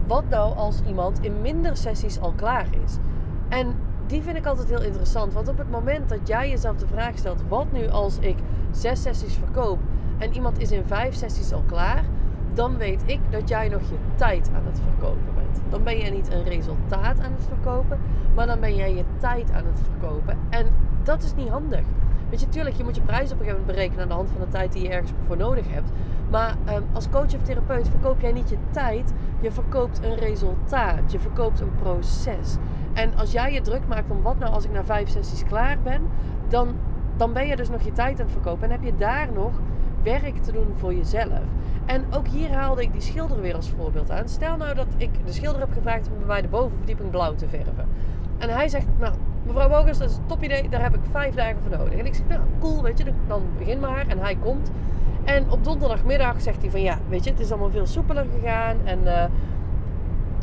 wat 0.07 0.29
nou 0.29 0.55
als 0.55 0.81
iemand 0.87 1.19
in 1.21 1.41
minder 1.41 1.77
sessies 1.77 2.19
al 2.19 2.33
klaar 2.35 2.67
is? 2.85 2.97
En 3.49 3.75
die 4.07 4.21
vind 4.21 4.37
ik 4.37 4.45
altijd 4.45 4.69
heel 4.69 4.83
interessant. 4.83 5.33
Want 5.33 5.47
op 5.47 5.57
het 5.57 5.69
moment 5.69 6.09
dat 6.09 6.27
jij 6.27 6.49
jezelf 6.49 6.75
de 6.75 6.87
vraag 6.87 7.17
stelt: 7.17 7.43
wat 7.47 7.71
nu 7.71 7.89
als 7.89 8.17
ik 8.19 8.37
zes 8.71 9.01
sessies 9.01 9.33
verkoop 9.33 9.79
en 10.17 10.33
iemand 10.33 10.59
is 10.59 10.71
in 10.71 10.83
vijf 10.85 11.15
sessies 11.15 11.53
al 11.53 11.63
klaar, 11.65 12.03
dan 12.53 12.77
weet 12.77 13.01
ik 13.05 13.18
dat 13.29 13.49
jij 13.49 13.69
nog 13.69 13.81
je 13.81 13.95
tijd 14.15 14.49
aan 14.55 14.65
het 14.65 14.79
verkopen 14.79 15.33
bent. 15.35 15.61
Dan 15.69 15.83
ben 15.83 15.97
je 15.97 16.11
niet 16.11 16.33
een 16.33 16.43
resultaat 16.43 17.19
aan 17.19 17.31
het 17.31 17.45
verkopen, 17.47 17.99
maar 18.35 18.47
dan 18.47 18.59
ben 18.59 18.75
jij 18.75 18.95
je 18.95 19.03
tijd 19.17 19.51
aan 19.51 19.65
het 19.65 19.81
verkopen. 19.83 20.37
En 20.49 20.65
dat 21.03 21.23
is 21.23 21.35
niet 21.35 21.49
handig. 21.49 21.83
Weet 22.29 22.39
je, 22.39 22.49
tuurlijk, 22.49 22.75
je 22.75 22.83
moet 22.83 22.95
je 22.95 23.01
prijs 23.01 23.31
op 23.31 23.39
een 23.39 23.45
gegeven 23.45 23.59
moment 23.59 23.75
berekenen 23.75 24.01
aan 24.01 24.07
de 24.07 24.13
hand 24.13 24.29
van 24.29 24.41
de 24.41 24.47
tijd 24.47 24.71
die 24.71 24.83
je 24.83 24.89
ergens 24.89 25.11
voor 25.27 25.37
nodig 25.37 25.65
hebt. 25.69 25.91
Maar 26.29 26.55
um, 26.69 26.83
als 26.93 27.09
coach 27.09 27.35
of 27.35 27.41
therapeut 27.41 27.89
verkoop 27.89 28.21
jij 28.21 28.31
niet 28.31 28.49
je 28.49 28.57
tijd, 28.71 29.13
je 29.39 29.51
verkoopt 29.51 30.03
een 30.03 30.15
resultaat. 30.15 31.11
Je 31.11 31.19
verkoopt 31.19 31.59
een 31.59 31.75
proces. 31.75 32.57
En 32.93 33.15
als 33.15 33.31
jij 33.31 33.53
je 33.53 33.61
druk 33.61 33.87
maakt 33.87 34.11
om 34.11 34.21
wat 34.21 34.39
nou 34.39 34.53
als 34.53 34.65
ik 34.65 34.71
na 34.71 34.83
vijf 34.83 35.09
sessies 35.09 35.43
klaar 35.43 35.77
ben, 35.83 36.01
dan, 36.47 36.75
dan 37.17 37.33
ben 37.33 37.47
je 37.47 37.55
dus 37.55 37.69
nog 37.69 37.81
je 37.81 37.91
tijd 37.91 38.19
aan 38.19 38.25
het 38.25 38.31
verkopen. 38.31 38.63
En 38.63 38.71
heb 38.71 38.83
je 38.83 38.95
daar 38.95 39.31
nog 39.33 39.59
werk 40.03 40.37
te 40.37 40.51
doen 40.51 40.73
voor 40.75 40.93
jezelf. 40.93 41.43
En 41.85 42.05
ook 42.11 42.27
hier 42.27 42.51
haalde 42.51 42.81
ik 42.81 42.91
die 42.91 43.01
schilder 43.01 43.41
weer 43.41 43.55
als 43.55 43.69
voorbeeld 43.69 44.11
aan. 44.11 44.29
Stel 44.29 44.57
nou 44.57 44.75
dat 44.75 44.87
ik 44.97 45.09
de 45.25 45.31
schilder 45.31 45.59
heb 45.59 45.73
gevraagd 45.73 46.07
om 46.07 46.17
bij 46.17 46.27
mij 46.27 46.41
de 46.41 46.47
bovenverdieping 46.47 47.09
blauw 47.09 47.35
te 47.35 47.47
verven. 47.47 47.87
En 48.37 48.49
hij 48.49 48.67
zegt, 48.67 48.85
nou, 48.99 49.13
mevrouw 49.45 49.69
Bogers, 49.69 49.97
dat 49.97 50.09
is 50.09 50.15
een 50.15 50.25
top 50.25 50.43
idee, 50.43 50.69
daar 50.69 50.81
heb 50.81 50.95
ik 50.95 51.01
vijf 51.11 51.35
dagen 51.35 51.57
voor 51.61 51.77
nodig. 51.77 51.93
En 51.93 52.05
ik 52.05 52.15
zeg, 52.15 52.27
nou, 52.27 52.41
cool, 52.59 52.83
weet 52.83 52.97
je, 52.97 53.13
dan 53.27 53.43
begin 53.57 53.79
maar. 53.79 54.07
En 54.07 54.19
hij 54.19 54.35
komt. 54.35 54.71
En 55.23 55.51
op 55.51 55.63
donderdagmiddag 55.63 56.41
zegt 56.41 56.61
hij 56.61 56.71
van, 56.71 56.81
ja, 56.81 56.97
weet 57.09 57.23
je, 57.23 57.29
het 57.29 57.39
is 57.39 57.51
allemaal 57.51 57.71
veel 57.71 57.87
soepeler 57.87 58.25
gegaan. 58.39 58.77
En 58.83 58.99
uh, 59.03 59.23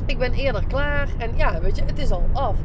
ik 0.06 0.18
ben 0.18 0.32
eerder 0.32 0.66
klaar. 0.66 1.08
En 1.18 1.30
ja, 1.36 1.60
weet 1.60 1.76
je, 1.76 1.82
het 1.84 1.98
is 1.98 2.10
al 2.10 2.22
af 2.32 2.56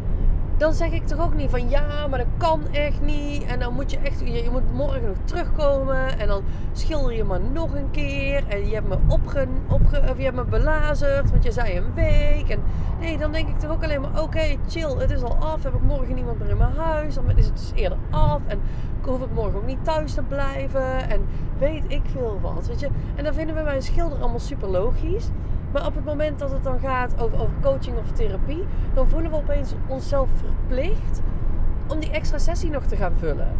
dan 0.61 0.73
zeg 0.73 0.91
ik 0.91 1.07
toch 1.07 1.19
ook 1.19 1.33
niet 1.33 1.49
van 1.49 1.69
ja, 1.69 2.07
maar 2.07 2.19
dat 2.19 2.27
kan 2.37 2.61
echt 2.71 3.01
niet. 3.01 3.43
En 3.43 3.59
dan 3.59 3.73
moet 3.73 3.91
je 3.91 3.97
echt, 3.97 4.19
je, 4.19 4.43
je 4.43 4.49
moet 4.51 4.73
morgen 4.73 5.07
nog 5.07 5.17
terugkomen. 5.23 6.19
En 6.19 6.27
dan 6.27 6.43
schilder 6.71 7.13
je 7.13 7.23
maar 7.23 7.41
nog 7.41 7.73
een 7.73 7.91
keer. 7.91 8.43
En 8.47 8.67
je 8.67 8.73
hebt 8.73 8.87
me, 8.87 8.97
opge, 9.07 9.47
opge, 9.69 10.01
of 10.09 10.17
je 10.17 10.23
hebt 10.23 10.35
me 10.35 10.43
belazerd, 10.43 11.31
want 11.31 11.43
je 11.43 11.51
zei 11.51 11.77
een 11.77 11.93
week. 11.93 12.49
En 12.49 12.59
nee, 12.99 13.17
dan 13.17 13.31
denk 13.31 13.47
ik 13.47 13.59
toch 13.59 13.71
ook 13.71 13.83
alleen 13.83 14.01
maar 14.01 14.21
oké, 14.21 14.57
chill, 14.67 14.95
het 14.97 15.11
is 15.11 15.21
al 15.21 15.35
af. 15.35 15.63
Heb 15.63 15.73
ik 15.73 15.81
morgen 15.81 16.15
niemand 16.15 16.39
meer 16.39 16.49
in 16.49 16.57
mijn 16.57 16.75
huis. 16.75 17.15
Dan 17.15 17.37
is 17.37 17.45
het 17.45 17.57
dus 17.57 17.71
eerder 17.75 17.97
af. 18.09 18.41
En 18.47 18.59
hoef 19.01 19.21
ik 19.21 19.33
morgen 19.33 19.55
ook 19.55 19.65
niet 19.65 19.83
thuis 19.83 20.13
te 20.13 20.21
blijven. 20.21 21.09
En 21.09 21.25
weet 21.57 21.83
ik 21.87 22.01
veel 22.11 22.39
wat, 22.41 22.67
weet 22.67 22.79
je. 22.79 22.89
En 23.15 23.23
dan 23.23 23.33
vinden 23.33 23.55
we 23.55 23.63
bij 23.63 23.75
een 23.75 23.81
schilder 23.81 24.19
allemaal 24.19 24.39
super 24.39 24.69
logisch. 24.69 25.29
Maar 25.71 25.85
op 25.85 25.95
het 25.95 26.05
moment 26.05 26.39
dat 26.39 26.51
het 26.51 26.63
dan 26.63 26.79
gaat 26.79 27.21
over, 27.21 27.41
over 27.41 27.53
coaching 27.61 27.97
of 27.97 28.11
therapie, 28.11 28.63
dan 28.93 29.07
voelen 29.07 29.31
we 29.31 29.37
opeens 29.37 29.73
onszelf 29.87 30.29
verplicht 30.35 31.21
om 31.87 31.99
die 31.99 32.11
extra 32.11 32.37
sessie 32.37 32.69
nog 32.69 32.83
te 32.83 32.95
gaan 32.95 33.13
vullen. 33.17 33.55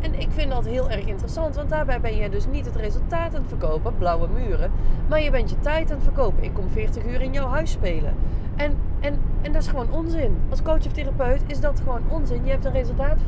En 0.00 0.20
ik 0.20 0.28
vind 0.30 0.50
dat 0.50 0.64
heel 0.64 0.90
erg 0.90 1.06
interessant, 1.06 1.56
want 1.56 1.68
daarbij 1.68 2.00
ben 2.00 2.16
je 2.16 2.30
dus 2.30 2.46
niet 2.46 2.66
het 2.66 2.76
resultaat 2.76 3.34
aan 3.34 3.40
het 3.40 3.48
verkopen, 3.48 3.98
blauwe 3.98 4.28
muren, 4.28 4.70
maar 5.08 5.22
je 5.22 5.30
bent 5.30 5.50
je 5.50 5.58
tijd 5.60 5.90
aan 5.90 5.96
het 5.96 6.04
verkopen. 6.04 6.44
Ik 6.44 6.54
kom 6.54 6.68
40 6.68 7.04
uur 7.04 7.20
in 7.20 7.32
jouw 7.32 7.48
huis 7.48 7.70
spelen. 7.70 8.14
En, 8.56 8.76
en, 9.00 9.20
en 9.42 9.52
dat 9.52 9.62
is 9.62 9.68
gewoon 9.68 9.90
onzin. 9.90 10.36
Als 10.50 10.62
coach 10.62 10.86
of 10.86 10.92
therapeut 10.92 11.42
is 11.46 11.60
dat 11.60 11.80
gewoon 11.80 12.02
onzin. 12.08 12.44
Je 12.44 12.50
hebt 12.50 12.64
een 12.64 12.72
resultaat 12.72 13.18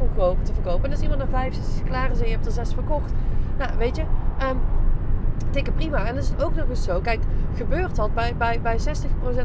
te 0.43 0.53
verkopen. 0.53 0.85
En 0.85 0.91
als 0.91 1.01
iemand 1.01 1.21
na 1.21 1.27
vijf 1.27 1.55
sessies 1.55 1.83
klaar 1.85 2.11
is 2.11 2.21
en 2.21 2.27
je 2.27 2.33
hebt 2.33 2.47
er 2.47 2.53
zes 2.53 2.73
verkocht. 2.75 3.13
Nou, 3.59 3.71
weet 3.79 3.97
je, 3.97 4.03
um, 4.51 4.59
dikke 5.51 5.73
prima. 5.73 6.07
En 6.07 6.15
dat 6.15 6.25
is 6.25 6.45
ook 6.45 6.55
nog 6.55 6.69
eens 6.69 6.83
zo. 6.83 7.01
Kijk, 7.01 7.21
gebeurd 7.55 7.97
had 7.97 8.15
bij, 8.15 8.37
bij, 8.37 8.61
bij 8.61 8.79
60% 8.79 8.83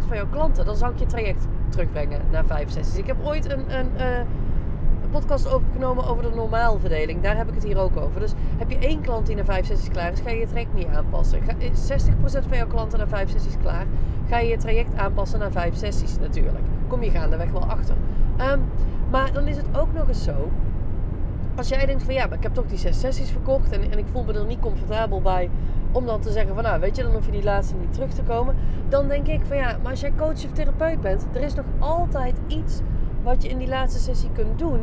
van 0.07 0.17
jouw 0.17 0.27
klanten, 0.29 0.65
dan 0.65 0.75
zou 0.75 0.93
ik 0.93 0.99
je 0.99 1.05
traject 1.05 1.47
terugbrengen 1.69 2.21
naar 2.31 2.45
vijf 2.45 2.71
sessies. 2.71 2.97
Ik 2.97 3.07
heb 3.07 3.17
ooit 3.23 3.51
een, 3.51 3.79
een, 3.79 3.89
uh, 3.97 4.17
een 5.03 5.09
podcast 5.11 5.53
opgenomen 5.53 6.05
over 6.05 6.23
de 6.23 6.35
normaalverdeling. 6.35 7.21
Daar 7.21 7.37
heb 7.37 7.47
ik 7.47 7.53
het 7.53 7.63
hier 7.63 7.77
ook 7.77 7.97
over. 7.97 8.19
Dus 8.19 8.33
heb 8.57 8.69
je 8.69 8.77
één 8.77 9.01
klant 9.01 9.25
die 9.25 9.35
naar 9.35 9.45
vijf 9.45 9.65
sessies 9.65 9.89
klaar 9.89 10.11
is, 10.11 10.19
ga 10.19 10.29
je 10.29 10.39
je 10.39 10.47
traject 10.47 10.73
niet 10.73 10.87
aanpassen. 10.87 11.41
Ga, 11.41 11.53
60% 11.53 12.47
van 12.47 12.57
jouw 12.57 12.67
klanten 12.67 12.97
naar 12.97 13.07
vijf 13.07 13.29
sessies 13.29 13.57
klaar, 13.61 13.85
ga 14.29 14.39
je 14.39 14.49
je 14.49 14.57
traject 14.57 14.95
aanpassen 14.95 15.39
naar 15.39 15.51
vijf 15.51 15.75
sessies 15.75 16.19
natuurlijk. 16.19 16.65
Kom 16.87 17.03
je 17.03 17.09
gaandeweg 17.09 17.51
wel 17.51 17.65
achter. 17.65 17.95
Um, 18.51 18.61
maar 19.09 19.33
dan 19.33 19.47
is 19.47 19.57
het 19.57 19.65
ook 19.77 19.93
nog 19.93 20.07
eens 20.07 20.23
zo. 20.23 20.51
Als 21.55 21.67
jij 21.67 21.85
denkt 21.85 22.03
van 22.03 22.13
ja, 22.13 22.25
maar 22.25 22.37
ik 22.37 22.43
heb 22.43 22.53
toch 22.53 22.65
die 22.65 22.77
zes 22.77 22.99
sessies 22.99 23.29
verkocht 23.29 23.71
en, 23.71 23.91
en 23.91 23.97
ik 23.97 24.05
voel 24.11 24.23
me 24.23 24.33
er 24.33 24.45
niet 24.45 24.59
comfortabel 24.59 25.21
bij 25.21 25.49
om 25.93 26.05
dan 26.05 26.21
te 26.21 26.31
zeggen 26.31 26.53
van 26.53 26.63
nou 26.63 26.79
weet 26.79 26.95
je, 26.95 27.03
dan 27.03 27.11
hoef 27.11 27.25
je 27.25 27.31
die 27.31 27.43
laatste 27.43 27.75
niet 27.75 27.93
terug 27.93 28.13
te 28.13 28.21
komen. 28.21 28.55
Dan 28.89 29.07
denk 29.07 29.27
ik 29.27 29.41
van 29.45 29.57
ja, 29.57 29.77
maar 29.81 29.91
als 29.91 30.01
jij 30.01 30.13
coach 30.17 30.45
of 30.45 30.51
therapeut 30.51 31.01
bent, 31.01 31.25
er 31.33 31.41
is 31.41 31.53
nog 31.53 31.65
altijd 31.79 32.35
iets 32.47 32.81
wat 33.23 33.43
je 33.43 33.49
in 33.49 33.57
die 33.57 33.67
laatste 33.67 33.99
sessie 33.99 34.29
kunt 34.33 34.59
doen. 34.59 34.79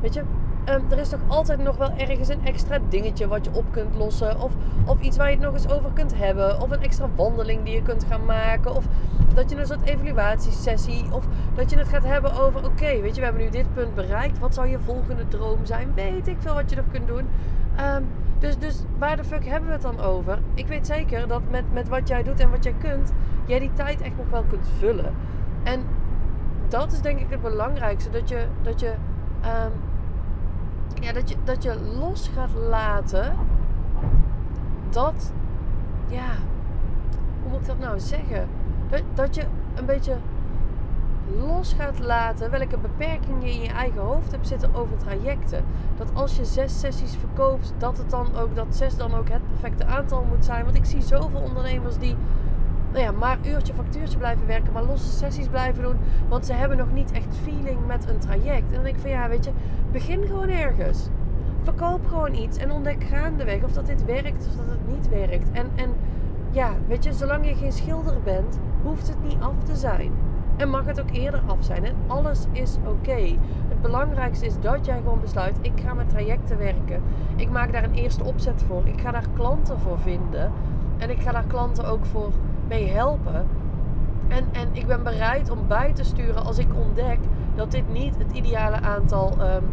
Weet 0.00 0.14
je, 0.14 0.22
um, 0.68 0.84
er 0.90 0.98
is 0.98 1.08
toch 1.08 1.20
altijd 1.26 1.62
nog 1.62 1.76
wel 1.76 1.90
ergens 1.96 2.28
een 2.28 2.44
extra 2.44 2.78
dingetje 2.88 3.28
wat 3.28 3.44
je 3.44 3.50
op 3.54 3.64
kunt 3.70 3.94
lossen. 3.94 4.40
Of, 4.40 4.52
of 4.86 5.00
iets 5.00 5.16
waar 5.16 5.30
je 5.30 5.36
het 5.36 5.44
nog 5.44 5.54
eens 5.54 5.70
over 5.70 5.90
kunt 5.92 6.14
hebben. 6.16 6.60
Of 6.60 6.70
een 6.70 6.82
extra 6.82 7.08
wandeling 7.16 7.64
die 7.64 7.74
je 7.74 7.82
kunt 7.82 8.04
gaan 8.04 8.24
maken. 8.24 8.74
Of 8.74 8.84
dat 9.34 9.50
je 9.50 9.56
een 9.56 9.66
soort 9.66 9.84
evaluatiesessie. 9.84 11.04
Of 11.12 11.26
dat 11.54 11.70
je 11.70 11.78
het 11.78 11.88
gaat 11.88 12.04
hebben 12.04 12.32
over: 12.32 12.64
oké, 12.64 13.00
weet 13.00 13.14
je, 13.14 13.20
we 13.20 13.26
hebben 13.26 13.44
nu 13.44 13.50
dit 13.50 13.74
punt 13.74 13.94
bereikt. 13.94 14.38
Wat 14.38 14.54
zou 14.54 14.68
je 14.68 14.78
volgende 14.78 15.28
droom 15.28 15.58
zijn? 15.62 15.92
Weet 15.94 16.28
ik 16.28 16.36
veel 16.38 16.54
wat 16.54 16.70
je 16.70 16.76
nog 16.76 16.84
kunt 16.92 17.06
doen. 17.06 17.28
Um, 17.96 18.06
dus, 18.38 18.58
dus 18.58 18.82
waar 18.98 19.16
de 19.16 19.24
fuck 19.24 19.44
hebben 19.44 19.68
we 19.68 19.74
het 19.74 19.82
dan 19.82 20.00
over? 20.00 20.38
Ik 20.54 20.66
weet 20.66 20.86
zeker 20.86 21.28
dat 21.28 21.42
met, 21.50 21.72
met 21.72 21.88
wat 21.88 22.08
jij 22.08 22.22
doet 22.22 22.40
en 22.40 22.50
wat 22.50 22.64
jij 22.64 22.74
kunt, 22.78 23.12
jij 23.46 23.58
die 23.58 23.72
tijd 23.72 24.00
echt 24.00 24.16
nog 24.16 24.30
wel 24.30 24.44
kunt 24.48 24.68
vullen. 24.78 25.14
En 25.62 25.80
dat 26.68 26.92
is 26.92 27.00
denk 27.00 27.20
ik 27.20 27.30
het 27.30 27.42
belangrijkste. 27.42 28.10
Dat 28.10 28.28
je, 28.28 28.46
dat 28.62 28.80
je, 28.80 28.94
um, 29.44 29.72
ja, 31.00 31.12
dat 31.12 31.28
je, 31.28 31.36
dat 31.44 31.62
je 31.62 31.80
los 31.98 32.30
gaat 32.34 32.54
laten 32.68 33.36
dat, 34.90 35.32
ja, 36.06 36.28
hoe 37.42 37.50
moet 37.50 37.60
ik 37.60 37.66
dat 37.66 37.78
nou 37.78 38.00
zeggen? 38.00 38.48
Dat 39.14 39.34
je 39.34 39.44
een 39.74 39.86
beetje 39.86 40.16
los 41.36 41.72
gaat 41.72 41.98
laten 41.98 42.50
welke 42.50 42.78
beperkingen 42.78 43.42
je 43.42 43.52
in 43.52 43.62
je 43.62 43.68
eigen 43.68 44.00
hoofd 44.00 44.30
hebt 44.30 44.48
zitten 44.48 44.74
over 44.74 44.96
trajecten. 44.96 45.64
Dat 45.96 46.10
als 46.14 46.36
je 46.36 46.44
zes 46.44 46.80
sessies 46.80 47.16
verkoopt, 47.16 47.74
dat 47.78 47.98
het 47.98 48.10
dan 48.10 48.36
ook 48.36 48.54
dat 48.54 48.76
zes 48.76 48.96
dan 48.96 49.14
ook 49.14 49.28
het 49.28 49.46
perfecte 49.48 49.84
aantal 49.84 50.24
moet 50.24 50.44
zijn. 50.44 50.64
Want 50.64 50.76
ik 50.76 50.84
zie 50.84 51.02
zoveel 51.02 51.40
ondernemers 51.40 51.98
die 51.98 52.16
nou 52.92 53.04
ja, 53.04 53.12
maar 53.12 53.38
uurtje 53.42 53.74
factuurtje 53.74 54.18
blijven 54.18 54.46
werken, 54.46 54.72
maar 54.72 54.84
losse 54.84 55.16
sessies 55.16 55.48
blijven 55.48 55.82
doen. 55.82 55.96
Want 56.28 56.46
ze 56.46 56.52
hebben 56.52 56.78
nog 56.78 56.92
niet 56.92 57.12
echt 57.12 57.36
feeling 57.42 57.86
met 57.86 58.08
een 58.08 58.18
traject. 58.18 58.66
En 58.68 58.74
dan 58.74 58.82
denk 58.82 58.94
ik 58.96 59.00
van 59.00 59.10
ja, 59.10 59.28
weet 59.28 59.44
je, 59.44 59.50
begin 59.92 60.26
gewoon 60.26 60.48
ergens. 60.48 61.08
Verkoop 61.62 62.06
gewoon 62.06 62.34
iets 62.34 62.58
en 62.58 62.70
ontdek 62.70 63.04
gaandeweg 63.04 63.62
of 63.62 63.72
dat 63.72 63.86
dit 63.86 64.04
werkt 64.04 64.46
of 64.46 64.56
dat 64.56 64.68
het 64.68 64.88
niet 64.96 65.08
werkt. 65.08 65.50
En, 65.52 65.70
en 65.74 65.90
ja, 66.50 66.70
weet 66.86 67.04
je, 67.04 67.12
zolang 67.12 67.48
je 67.48 67.54
geen 67.54 67.72
schilder 67.72 68.22
bent, 68.22 68.58
hoeft 68.82 69.08
het 69.08 69.22
niet 69.22 69.40
af 69.40 69.64
te 69.64 69.76
zijn. 69.76 70.12
En 70.58 70.70
mag 70.70 70.84
het 70.84 71.00
ook 71.00 71.10
eerder 71.10 71.40
af 71.46 71.64
zijn. 71.64 71.84
En 71.84 71.94
alles 72.06 72.46
is 72.52 72.76
oké. 72.86 73.36
Het 73.68 73.82
belangrijkste 73.82 74.46
is 74.46 74.60
dat 74.60 74.86
jij 74.86 74.96
gewoon 74.96 75.20
besluit: 75.20 75.58
ik 75.60 75.80
ga 75.84 75.94
met 75.94 76.08
trajecten 76.08 76.58
werken. 76.58 77.02
Ik 77.36 77.50
maak 77.50 77.72
daar 77.72 77.84
een 77.84 77.94
eerste 77.94 78.24
opzet 78.24 78.62
voor. 78.66 78.82
Ik 78.84 79.00
ga 79.00 79.10
daar 79.10 79.26
klanten 79.34 79.78
voor 79.78 79.98
vinden. 79.98 80.52
En 80.98 81.10
ik 81.10 81.20
ga 81.20 81.32
daar 81.32 81.44
klanten 81.46 81.84
ook 81.84 82.04
voor 82.06 82.30
mee 82.68 82.88
helpen. 82.88 83.46
En, 84.28 84.44
en 84.52 84.68
ik 84.72 84.86
ben 84.86 85.02
bereid 85.02 85.50
om 85.50 85.58
bij 85.68 85.92
te 85.92 86.04
sturen 86.04 86.44
als 86.44 86.58
ik 86.58 86.68
ontdek 86.74 87.18
dat 87.54 87.70
dit 87.70 87.92
niet 87.92 88.18
het 88.18 88.32
ideale 88.32 88.80
aantal 88.80 89.32
um, 89.40 89.64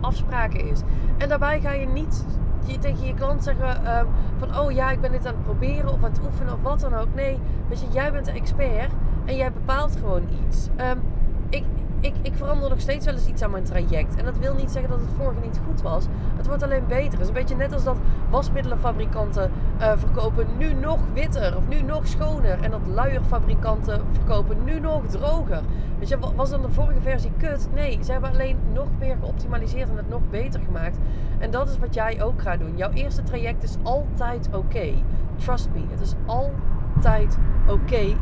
afspraken 0.00 0.70
is. 0.70 0.80
En 1.18 1.28
daarbij 1.28 1.60
ga 1.60 1.72
je 1.72 1.86
niet 1.86 2.24
je 2.64 2.78
tegen 2.78 3.06
je 3.06 3.14
klant 3.14 3.42
zeggen 3.42 3.98
um, 3.98 4.06
van 4.38 4.58
oh 4.58 4.70
ja, 4.70 4.90
ik 4.90 5.00
ben 5.00 5.12
dit 5.12 5.26
aan 5.26 5.34
het 5.34 5.42
proberen 5.42 5.92
of 5.92 6.04
aan 6.04 6.10
het 6.10 6.20
oefenen 6.24 6.52
of 6.52 6.62
wat 6.62 6.80
dan 6.80 6.94
ook. 6.94 7.14
Nee, 7.14 7.38
weet 7.68 7.80
je, 7.80 7.86
jij 7.90 8.12
bent 8.12 8.24
de 8.24 8.32
expert 8.32 8.92
en 9.26 9.36
jij 9.36 9.52
bepaalt 9.52 9.96
gewoon 9.96 10.22
iets. 10.46 10.68
Um, 10.80 11.02
ik, 11.48 11.64
ik, 12.00 12.14
ik 12.22 12.34
verander 12.34 12.70
nog 12.70 12.80
steeds 12.80 13.04
wel 13.04 13.14
eens 13.14 13.26
iets 13.26 13.42
aan 13.42 13.50
mijn 13.50 13.64
traject. 13.64 14.16
En 14.16 14.24
dat 14.24 14.38
wil 14.38 14.54
niet 14.54 14.70
zeggen 14.70 14.90
dat 14.90 15.00
het 15.00 15.08
vorige 15.16 15.40
niet 15.40 15.60
goed 15.66 15.82
was. 15.82 16.06
Het 16.36 16.46
wordt 16.46 16.62
alleen 16.62 16.86
beter. 16.88 17.12
Het 17.12 17.20
is 17.20 17.28
een 17.28 17.34
beetje 17.34 17.56
net 17.56 17.72
als 17.72 17.84
dat 17.84 17.98
wasmiddelenfabrikanten 18.30 19.50
uh, 19.80 19.92
verkopen 19.96 20.46
nu 20.58 20.72
nog 20.72 21.00
witter 21.12 21.56
of 21.56 21.68
nu 21.68 21.82
nog 21.82 22.06
schoner. 22.06 22.62
En 22.62 22.70
dat 22.70 22.86
luierfabrikanten 22.86 24.00
verkopen 24.10 24.64
nu 24.64 24.80
nog 24.80 25.06
droger. 25.06 25.62
Weet 25.98 26.08
je, 26.08 26.18
was 26.36 26.50
dan 26.50 26.62
de 26.62 26.70
vorige 26.70 27.00
versie 27.00 27.32
kut? 27.38 27.68
Nee, 27.74 27.98
ze 28.04 28.12
hebben 28.12 28.30
alleen 28.30 28.58
nog 28.72 28.88
meer 28.98 29.16
geoptimaliseerd 29.20 29.88
en 29.88 29.96
het 29.96 30.08
nog 30.08 30.20
beter 30.30 30.60
gemaakt. 30.60 30.98
En 31.38 31.50
dat 31.50 31.68
is 31.68 31.78
wat 31.78 31.94
jij 31.94 32.22
ook 32.22 32.42
gaat 32.42 32.58
doen. 32.58 32.76
Jouw 32.76 32.90
eerste 32.90 33.22
traject 33.22 33.62
is 33.62 33.76
altijd 33.82 34.48
oké. 34.52 34.92
Trust 35.36 35.68
me, 35.74 35.80
het 35.90 36.00
is 36.00 36.14
altijd 36.26 37.34
oké. 37.34 37.55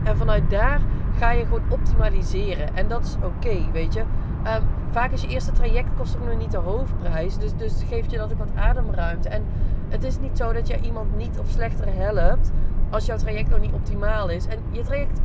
En 0.05 0.17
vanuit 0.17 0.51
daar 0.51 0.81
ga 1.19 1.31
je 1.31 1.45
gewoon 1.45 1.63
optimaliseren. 1.69 2.77
En 2.77 2.89
dat 2.89 3.05
is 3.05 3.17
oké, 3.23 3.71
weet 3.73 3.95
je. 3.95 4.01
Um, 4.01 4.63
vaak 4.91 5.11
is 5.11 5.23
je 5.23 5.29
eerste 5.29 5.53
traject 5.53 5.89
kost 5.97 6.17
ook 6.17 6.29
nog 6.29 6.39
niet 6.39 6.51
de 6.51 6.57
hoofdprijs. 6.57 7.39
Dus, 7.39 7.55
dus 7.57 7.83
geeft 7.89 8.11
je 8.11 8.17
dat 8.17 8.33
ook 8.33 8.39
wat 8.39 8.55
ademruimte. 8.55 9.29
En 9.29 9.45
het 9.89 10.05
is 10.05 10.19
niet 10.19 10.37
zo 10.37 10.53
dat 10.53 10.67
je 10.67 10.81
iemand 10.81 11.17
niet 11.17 11.39
of 11.39 11.49
slechter 11.49 11.87
helpt 11.95 12.53
als 12.91 13.07
jouw 13.07 13.17
traject 13.17 13.51
nog 13.51 13.61
niet 13.61 13.73
optimaal 13.73 14.29
is. 14.29 14.47
En 14.47 14.59
je 14.71 14.83
traject 14.83 15.21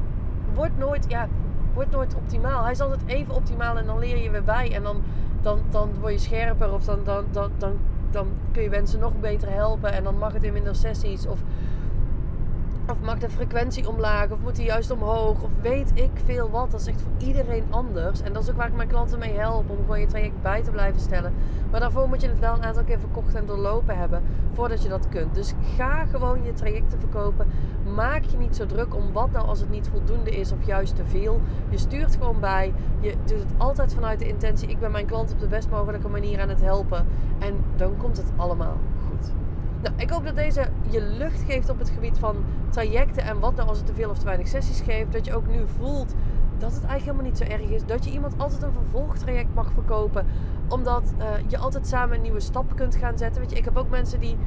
wordt 0.53 0.77
nooit, 0.77 1.05
ja, 1.07 1.27
wordt 1.73 1.91
nooit 1.91 2.15
optimaal. 2.15 2.63
Hij 2.63 2.71
is 2.71 2.81
altijd 2.81 3.01
even 3.05 3.35
optimaal 3.35 3.77
en 3.77 3.85
dan 3.85 3.99
leer 3.99 4.17
je 4.17 4.29
weer 4.29 4.43
bij. 4.43 4.73
En 4.73 4.83
dan, 4.83 5.01
dan, 5.41 5.59
dan 5.69 5.89
word 5.99 6.13
je 6.13 6.19
scherper 6.19 6.73
of 6.73 6.83
dan, 6.83 6.99
dan, 7.03 7.25
dan, 7.31 7.51
dan, 7.57 7.77
dan 8.11 8.27
kun 8.51 8.63
je 8.63 8.69
mensen 8.69 8.99
nog 8.99 9.19
beter 9.19 9.51
helpen. 9.51 9.91
En 9.93 10.03
dan 10.03 10.17
mag 10.17 10.33
het 10.33 10.43
in 10.43 10.53
minder 10.53 10.75
sessies. 10.75 11.27
Of 11.27 11.39
of 12.89 13.01
mag 13.01 13.17
de 13.19 13.29
frequentie 13.29 13.87
omlaag? 13.87 14.31
Of 14.31 14.39
moet 14.39 14.55
die 14.55 14.65
juist 14.65 14.91
omhoog? 14.91 15.41
Of 15.41 15.49
weet 15.61 15.91
ik 15.93 16.11
veel 16.25 16.49
wat. 16.49 16.71
Dat 16.71 16.79
is 16.79 16.87
echt 16.87 17.01
voor 17.01 17.27
iedereen 17.27 17.63
anders. 17.69 18.21
En 18.21 18.33
dat 18.33 18.43
is 18.43 18.49
ook 18.49 18.55
waar 18.55 18.67
ik 18.67 18.75
mijn 18.75 18.87
klanten 18.87 19.19
mee 19.19 19.33
help. 19.33 19.69
Om 19.69 19.77
gewoon 19.77 19.99
je 19.99 20.05
traject 20.05 20.41
bij 20.41 20.63
te 20.63 20.71
blijven 20.71 21.01
stellen. 21.01 21.33
Maar 21.71 21.79
daarvoor 21.79 22.07
moet 22.07 22.21
je 22.21 22.27
het 22.27 22.39
wel 22.39 22.53
een 22.53 22.63
aantal 22.63 22.83
keer 22.83 22.99
verkocht 22.99 23.35
en 23.35 23.45
doorlopen 23.45 23.97
hebben. 23.97 24.23
Voordat 24.53 24.83
je 24.83 24.89
dat 24.89 25.09
kunt. 25.09 25.35
Dus 25.35 25.53
ga 25.75 26.05
gewoon 26.05 26.43
je 26.43 26.53
trajecten 26.53 26.99
verkopen. 26.99 27.47
Maak 27.95 28.23
je 28.23 28.37
niet 28.37 28.55
zo 28.55 28.65
druk 28.65 28.95
om 28.95 29.11
wat 29.11 29.31
nou 29.31 29.47
als 29.47 29.59
het 29.59 29.69
niet 29.69 29.87
voldoende 29.87 30.31
is. 30.31 30.51
Of 30.51 30.65
juist 30.65 30.95
te 30.95 31.05
veel. 31.05 31.41
Je 31.69 31.77
stuurt 31.77 32.15
gewoon 32.15 32.39
bij. 32.39 32.73
Je 32.99 33.15
doet 33.25 33.39
het 33.39 33.53
altijd 33.57 33.93
vanuit 33.93 34.19
de 34.19 34.27
intentie. 34.27 34.69
Ik 34.69 34.79
ben 34.79 34.91
mijn 34.91 35.05
klant 35.05 35.31
op 35.31 35.39
de 35.39 35.47
best 35.47 35.69
mogelijke 35.69 36.07
manier 36.07 36.41
aan 36.41 36.49
het 36.49 36.61
helpen. 36.61 37.07
En 37.39 37.55
dan 37.75 37.97
komt 37.97 38.17
het 38.17 38.31
allemaal 38.35 38.77
goed. 39.07 39.31
Nou, 39.81 39.95
ik 39.97 40.09
hoop 40.09 40.25
dat 40.25 40.35
deze 40.35 40.69
je 40.89 41.01
lucht 41.01 41.41
geeft 41.41 41.69
op 41.69 41.79
het 41.79 41.89
gebied 41.89 42.17
van 42.17 42.35
trajecten 42.69 43.23
en 43.23 43.39
wat 43.39 43.55
nou 43.55 43.67
als 43.67 43.77
het 43.77 43.87
te 43.87 43.93
veel 43.93 44.09
of 44.09 44.17
te 44.17 44.25
weinig 44.25 44.47
sessies 44.47 44.81
geeft. 44.81 45.11
Dat 45.11 45.25
je 45.25 45.33
ook 45.35 45.47
nu 45.47 45.67
voelt 45.77 46.13
dat 46.57 46.73
het 46.73 46.83
eigenlijk 46.83 47.01
helemaal 47.01 47.25
niet 47.25 47.37
zo 47.37 47.43
erg 47.43 47.69
is. 47.69 47.85
Dat 47.85 48.05
je 48.05 48.11
iemand 48.11 48.33
altijd 48.37 48.63
een 48.63 48.73
vervolgtraject 48.73 49.53
mag 49.53 49.71
verkopen. 49.71 50.25
Omdat 50.67 51.13
uh, 51.19 51.25
je 51.47 51.57
altijd 51.57 51.87
samen 51.87 52.15
een 52.15 52.21
nieuwe 52.21 52.39
stap 52.39 52.75
kunt 52.75 52.95
gaan 52.95 53.17
zetten. 53.17 53.41
Weet 53.41 53.51
je, 53.51 53.57
ik 53.57 53.65
heb 53.65 53.77
ook 53.77 53.89
mensen 53.89 54.19
die 54.19 54.37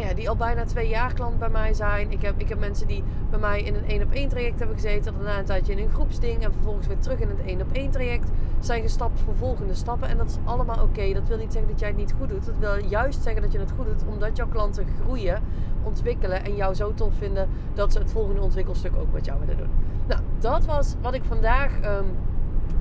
nou 0.00 0.12
ja, 0.12 0.18
die 0.18 0.28
al 0.28 0.36
bijna 0.36 0.64
twee 0.64 0.88
jaar 0.88 1.14
klant 1.14 1.38
bij 1.38 1.48
mij 1.48 1.74
zijn. 1.74 2.10
Ik 2.10 2.22
heb, 2.22 2.34
ik 2.36 2.48
heb 2.48 2.58
mensen 2.58 2.86
die 2.86 3.04
bij 3.30 3.38
mij 3.38 3.62
in 3.62 3.74
een 3.74 3.86
één 3.86 4.02
op 4.02 4.12
één 4.12 4.28
traject 4.28 4.58
hebben 4.58 4.76
gezeten. 4.76 5.14
Daarna 5.14 5.38
een 5.38 5.44
tijdje 5.44 5.72
in 5.72 5.78
een 5.78 5.90
groepsding. 5.90 6.44
En 6.44 6.52
vervolgens 6.52 6.86
weer 6.86 6.98
terug 6.98 7.18
in 7.18 7.28
het 7.28 7.40
één 7.46 7.60
op 7.60 7.72
één 7.72 7.90
traject. 7.90 8.30
Zijn 8.60 8.82
gestapt 8.82 9.20
voor 9.20 9.34
volgende 9.36 9.74
stappen. 9.74 10.08
En 10.08 10.16
dat 10.16 10.26
is 10.26 10.36
allemaal 10.44 10.82
oké. 10.82 11.12
Dat 11.12 11.28
wil 11.28 11.36
niet 11.36 11.52
zeggen 11.52 11.70
dat 11.70 11.80
jij 11.80 11.88
het 11.88 11.96
niet 11.98 12.14
goed 12.18 12.28
doet. 12.28 12.46
Dat 12.46 12.58
wil 12.58 12.84
juist 12.84 13.22
zeggen 13.22 13.42
dat 13.42 13.52
je 13.52 13.58
het 13.58 13.72
goed 13.76 13.86
doet. 13.86 14.04
Omdat 14.08 14.36
jouw 14.36 14.48
klanten 14.48 14.86
groeien, 15.02 15.42
ontwikkelen. 15.82 16.44
En 16.44 16.56
jou 16.56 16.74
zo 16.74 16.94
tof 16.94 17.14
vinden 17.14 17.48
dat 17.74 17.92
ze 17.92 17.98
het 17.98 18.10
volgende 18.10 18.40
ontwikkelstuk 18.40 18.96
ook 18.96 19.12
met 19.12 19.24
jou 19.24 19.40
willen 19.40 19.56
doen. 19.56 19.70
Nou, 20.06 20.20
dat 20.38 20.64
was 20.64 20.94
wat 21.00 21.14
ik 21.14 21.24
vandaag... 21.24 21.72
Um, 21.84 22.06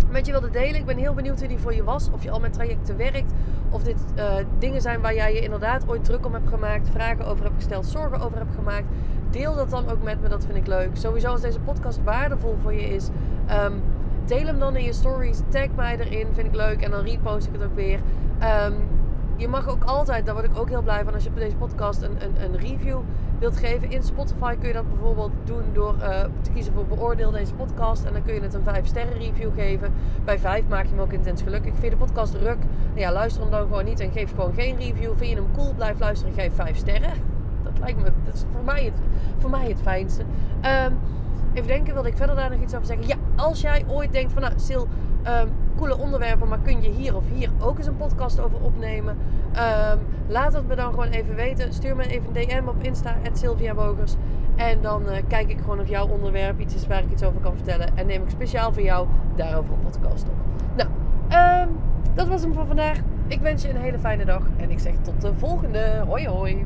met 0.09 0.25
je 0.25 0.31
wilde 0.31 0.49
delen. 0.49 0.75
Ik 0.75 0.85
ben 0.85 0.97
heel 0.97 1.13
benieuwd 1.13 1.39
hoe 1.39 1.47
die 1.47 1.57
voor 1.57 1.73
je 1.73 1.83
was. 1.83 2.09
Of 2.11 2.23
je 2.23 2.31
al 2.31 2.39
met 2.39 2.53
trajecten 2.53 2.97
werkt. 2.97 3.33
Of 3.69 3.83
dit 3.83 3.97
uh, 4.17 4.33
dingen 4.59 4.81
zijn 4.81 5.01
waar 5.01 5.15
jij 5.15 5.33
je 5.33 5.39
inderdaad 5.39 5.83
ooit 5.87 6.03
druk 6.03 6.25
om 6.25 6.33
hebt 6.33 6.47
gemaakt. 6.47 6.89
Vragen 6.89 7.25
over 7.25 7.43
hebt 7.43 7.55
gesteld. 7.55 7.85
Zorgen 7.85 8.21
over 8.21 8.37
hebt 8.37 8.55
gemaakt. 8.55 8.85
Deel 9.29 9.55
dat 9.55 9.69
dan 9.69 9.89
ook 9.89 10.03
met 10.03 10.21
me. 10.21 10.27
Dat 10.27 10.45
vind 10.45 10.57
ik 10.57 10.67
leuk. 10.67 10.89
Sowieso 10.93 11.27
als 11.27 11.41
deze 11.41 11.59
podcast 11.59 12.03
waardevol 12.03 12.57
voor 12.61 12.73
je 12.73 12.89
is. 12.89 13.09
Um, 13.65 13.81
deel 14.25 14.45
hem 14.45 14.59
dan 14.59 14.75
in 14.75 14.83
je 14.83 14.93
stories. 14.93 15.41
Tag 15.49 15.67
mij 15.75 15.97
erin. 15.99 16.27
Vind 16.33 16.47
ik 16.47 16.55
leuk. 16.55 16.81
En 16.81 16.91
dan 16.91 17.03
repost 17.03 17.47
ik 17.47 17.53
het 17.53 17.63
ook 17.63 17.75
weer. 17.75 17.99
Um, 18.65 18.73
je 19.39 19.47
mag 19.47 19.67
ook 19.67 19.83
altijd, 19.83 20.25
daar 20.25 20.33
word 20.33 20.45
ik 20.45 20.57
ook 20.57 20.69
heel 20.69 20.81
blij 20.81 21.03
van, 21.03 21.13
als 21.13 21.23
je 21.23 21.29
op 21.29 21.35
deze 21.35 21.55
podcast 21.55 22.01
een, 22.01 22.17
een, 22.23 22.43
een 22.43 22.57
review 22.57 22.99
wilt 23.39 23.57
geven. 23.57 23.91
In 23.91 24.03
Spotify 24.03 24.55
kun 24.55 24.67
je 24.67 24.73
dat 24.73 24.89
bijvoorbeeld 24.89 25.31
doen 25.43 25.63
door 25.73 25.95
uh, 26.01 26.21
te 26.41 26.51
kiezen 26.53 26.73
voor 26.73 26.85
beoordeel 26.85 27.31
deze 27.31 27.53
podcast. 27.53 28.03
En 28.03 28.13
dan 28.13 28.23
kun 28.23 28.33
je 28.33 28.41
het 28.41 28.53
een 28.53 28.63
5 28.63 28.85
sterren 28.85 29.17
review 29.17 29.53
geven. 29.55 29.93
Bij 30.25 30.39
5 30.39 30.67
maak 30.67 30.83
je 30.83 30.89
hem 30.89 30.99
ook 30.99 31.13
intens 31.13 31.41
gelukkig. 31.41 31.71
Vind 31.71 31.83
je 31.83 31.89
de 31.89 32.05
podcast 32.05 32.33
ruk? 32.33 32.57
Nou 32.87 32.99
ja, 32.99 33.11
luister 33.11 33.41
hem 33.41 33.51
dan 33.51 33.61
gewoon 33.61 33.85
niet 33.85 33.99
en 33.99 34.11
geef 34.11 34.29
gewoon 34.29 34.53
geen 34.53 34.75
review. 34.75 35.11
Vind 35.15 35.29
je 35.29 35.35
hem 35.35 35.51
cool? 35.53 35.73
Blijf 35.73 35.99
luisteren, 35.99 36.33
geef 36.33 36.53
5 36.55 36.77
sterren. 36.77 37.11
Dat 37.63 37.79
lijkt 37.79 37.97
me, 37.97 38.11
dat 38.25 38.33
is 38.33 38.43
voor 38.51 38.63
mij 38.63 38.83
het, 38.83 38.93
voor 39.37 39.49
mij 39.49 39.67
het 39.67 39.81
fijnste. 39.81 40.23
Ehm, 40.61 40.93
even 41.53 41.67
denken, 41.67 41.93
wilde 41.93 42.09
ik 42.09 42.17
verder 42.17 42.35
daar 42.35 42.49
nog 42.49 42.61
iets 42.61 42.73
over 42.73 42.87
zeggen? 42.87 43.07
Ja, 43.07 43.15
als 43.35 43.61
jij 43.61 43.85
ooit 43.87 44.11
denkt 44.11 44.33
van, 44.33 44.41
nou, 44.41 44.53
Sil, 44.67 44.83
um, 45.27 45.49
coole 45.79 45.97
onderwerpen, 45.97 46.47
maar 46.47 46.59
kun 46.59 46.81
je 46.81 46.89
hier 46.89 47.15
of 47.15 47.23
hier 47.33 47.49
ook 47.59 47.77
eens 47.77 47.87
een 47.87 47.97
podcast 47.97 48.39
over 48.39 48.61
opnemen? 48.61 49.17
Ehm, 49.53 49.97
laat 50.27 50.53
het 50.53 50.67
me 50.67 50.75
dan 50.75 50.89
gewoon 50.89 51.09
even 51.09 51.35
weten. 51.35 51.73
Stuur 51.73 51.95
me 51.95 52.07
even 52.07 52.27
een 52.27 52.47
DM 52.47 52.67
op 52.67 52.83
Insta, 52.83 53.15
Sylvia 53.33 53.73
Bogers. 53.73 54.15
En 54.55 54.81
dan 54.81 55.09
eh, 55.09 55.23
kijk 55.27 55.49
ik 55.49 55.59
gewoon 55.59 55.79
of 55.79 55.87
jouw 55.87 56.07
onderwerp 56.07 56.59
iets 56.59 56.75
is 56.75 56.87
waar 56.87 57.03
ik 57.03 57.11
iets 57.11 57.23
over 57.23 57.41
kan 57.41 57.55
vertellen. 57.55 57.97
En 57.97 58.07
neem 58.07 58.23
ik 58.23 58.29
speciaal 58.29 58.73
voor 58.73 58.83
jou 58.83 59.07
daarover 59.35 59.73
een 59.73 59.79
podcast 59.79 60.27
op. 60.27 60.35
Nou, 60.75 60.89
um, 61.67 61.75
dat 62.15 62.27
was 62.27 62.41
hem 62.41 62.53
voor 62.53 62.65
vandaag. 62.65 62.97
Ik 63.27 63.41
wens 63.41 63.63
je 63.63 63.69
een 63.69 63.81
hele 63.81 63.99
fijne 63.99 64.25
dag. 64.25 64.43
En 64.57 64.71
ik 64.71 64.79
zeg 64.79 64.93
tot 65.01 65.21
de 65.21 65.33
volgende. 65.33 66.03
Hoi 66.07 66.27
hoi. 66.27 66.65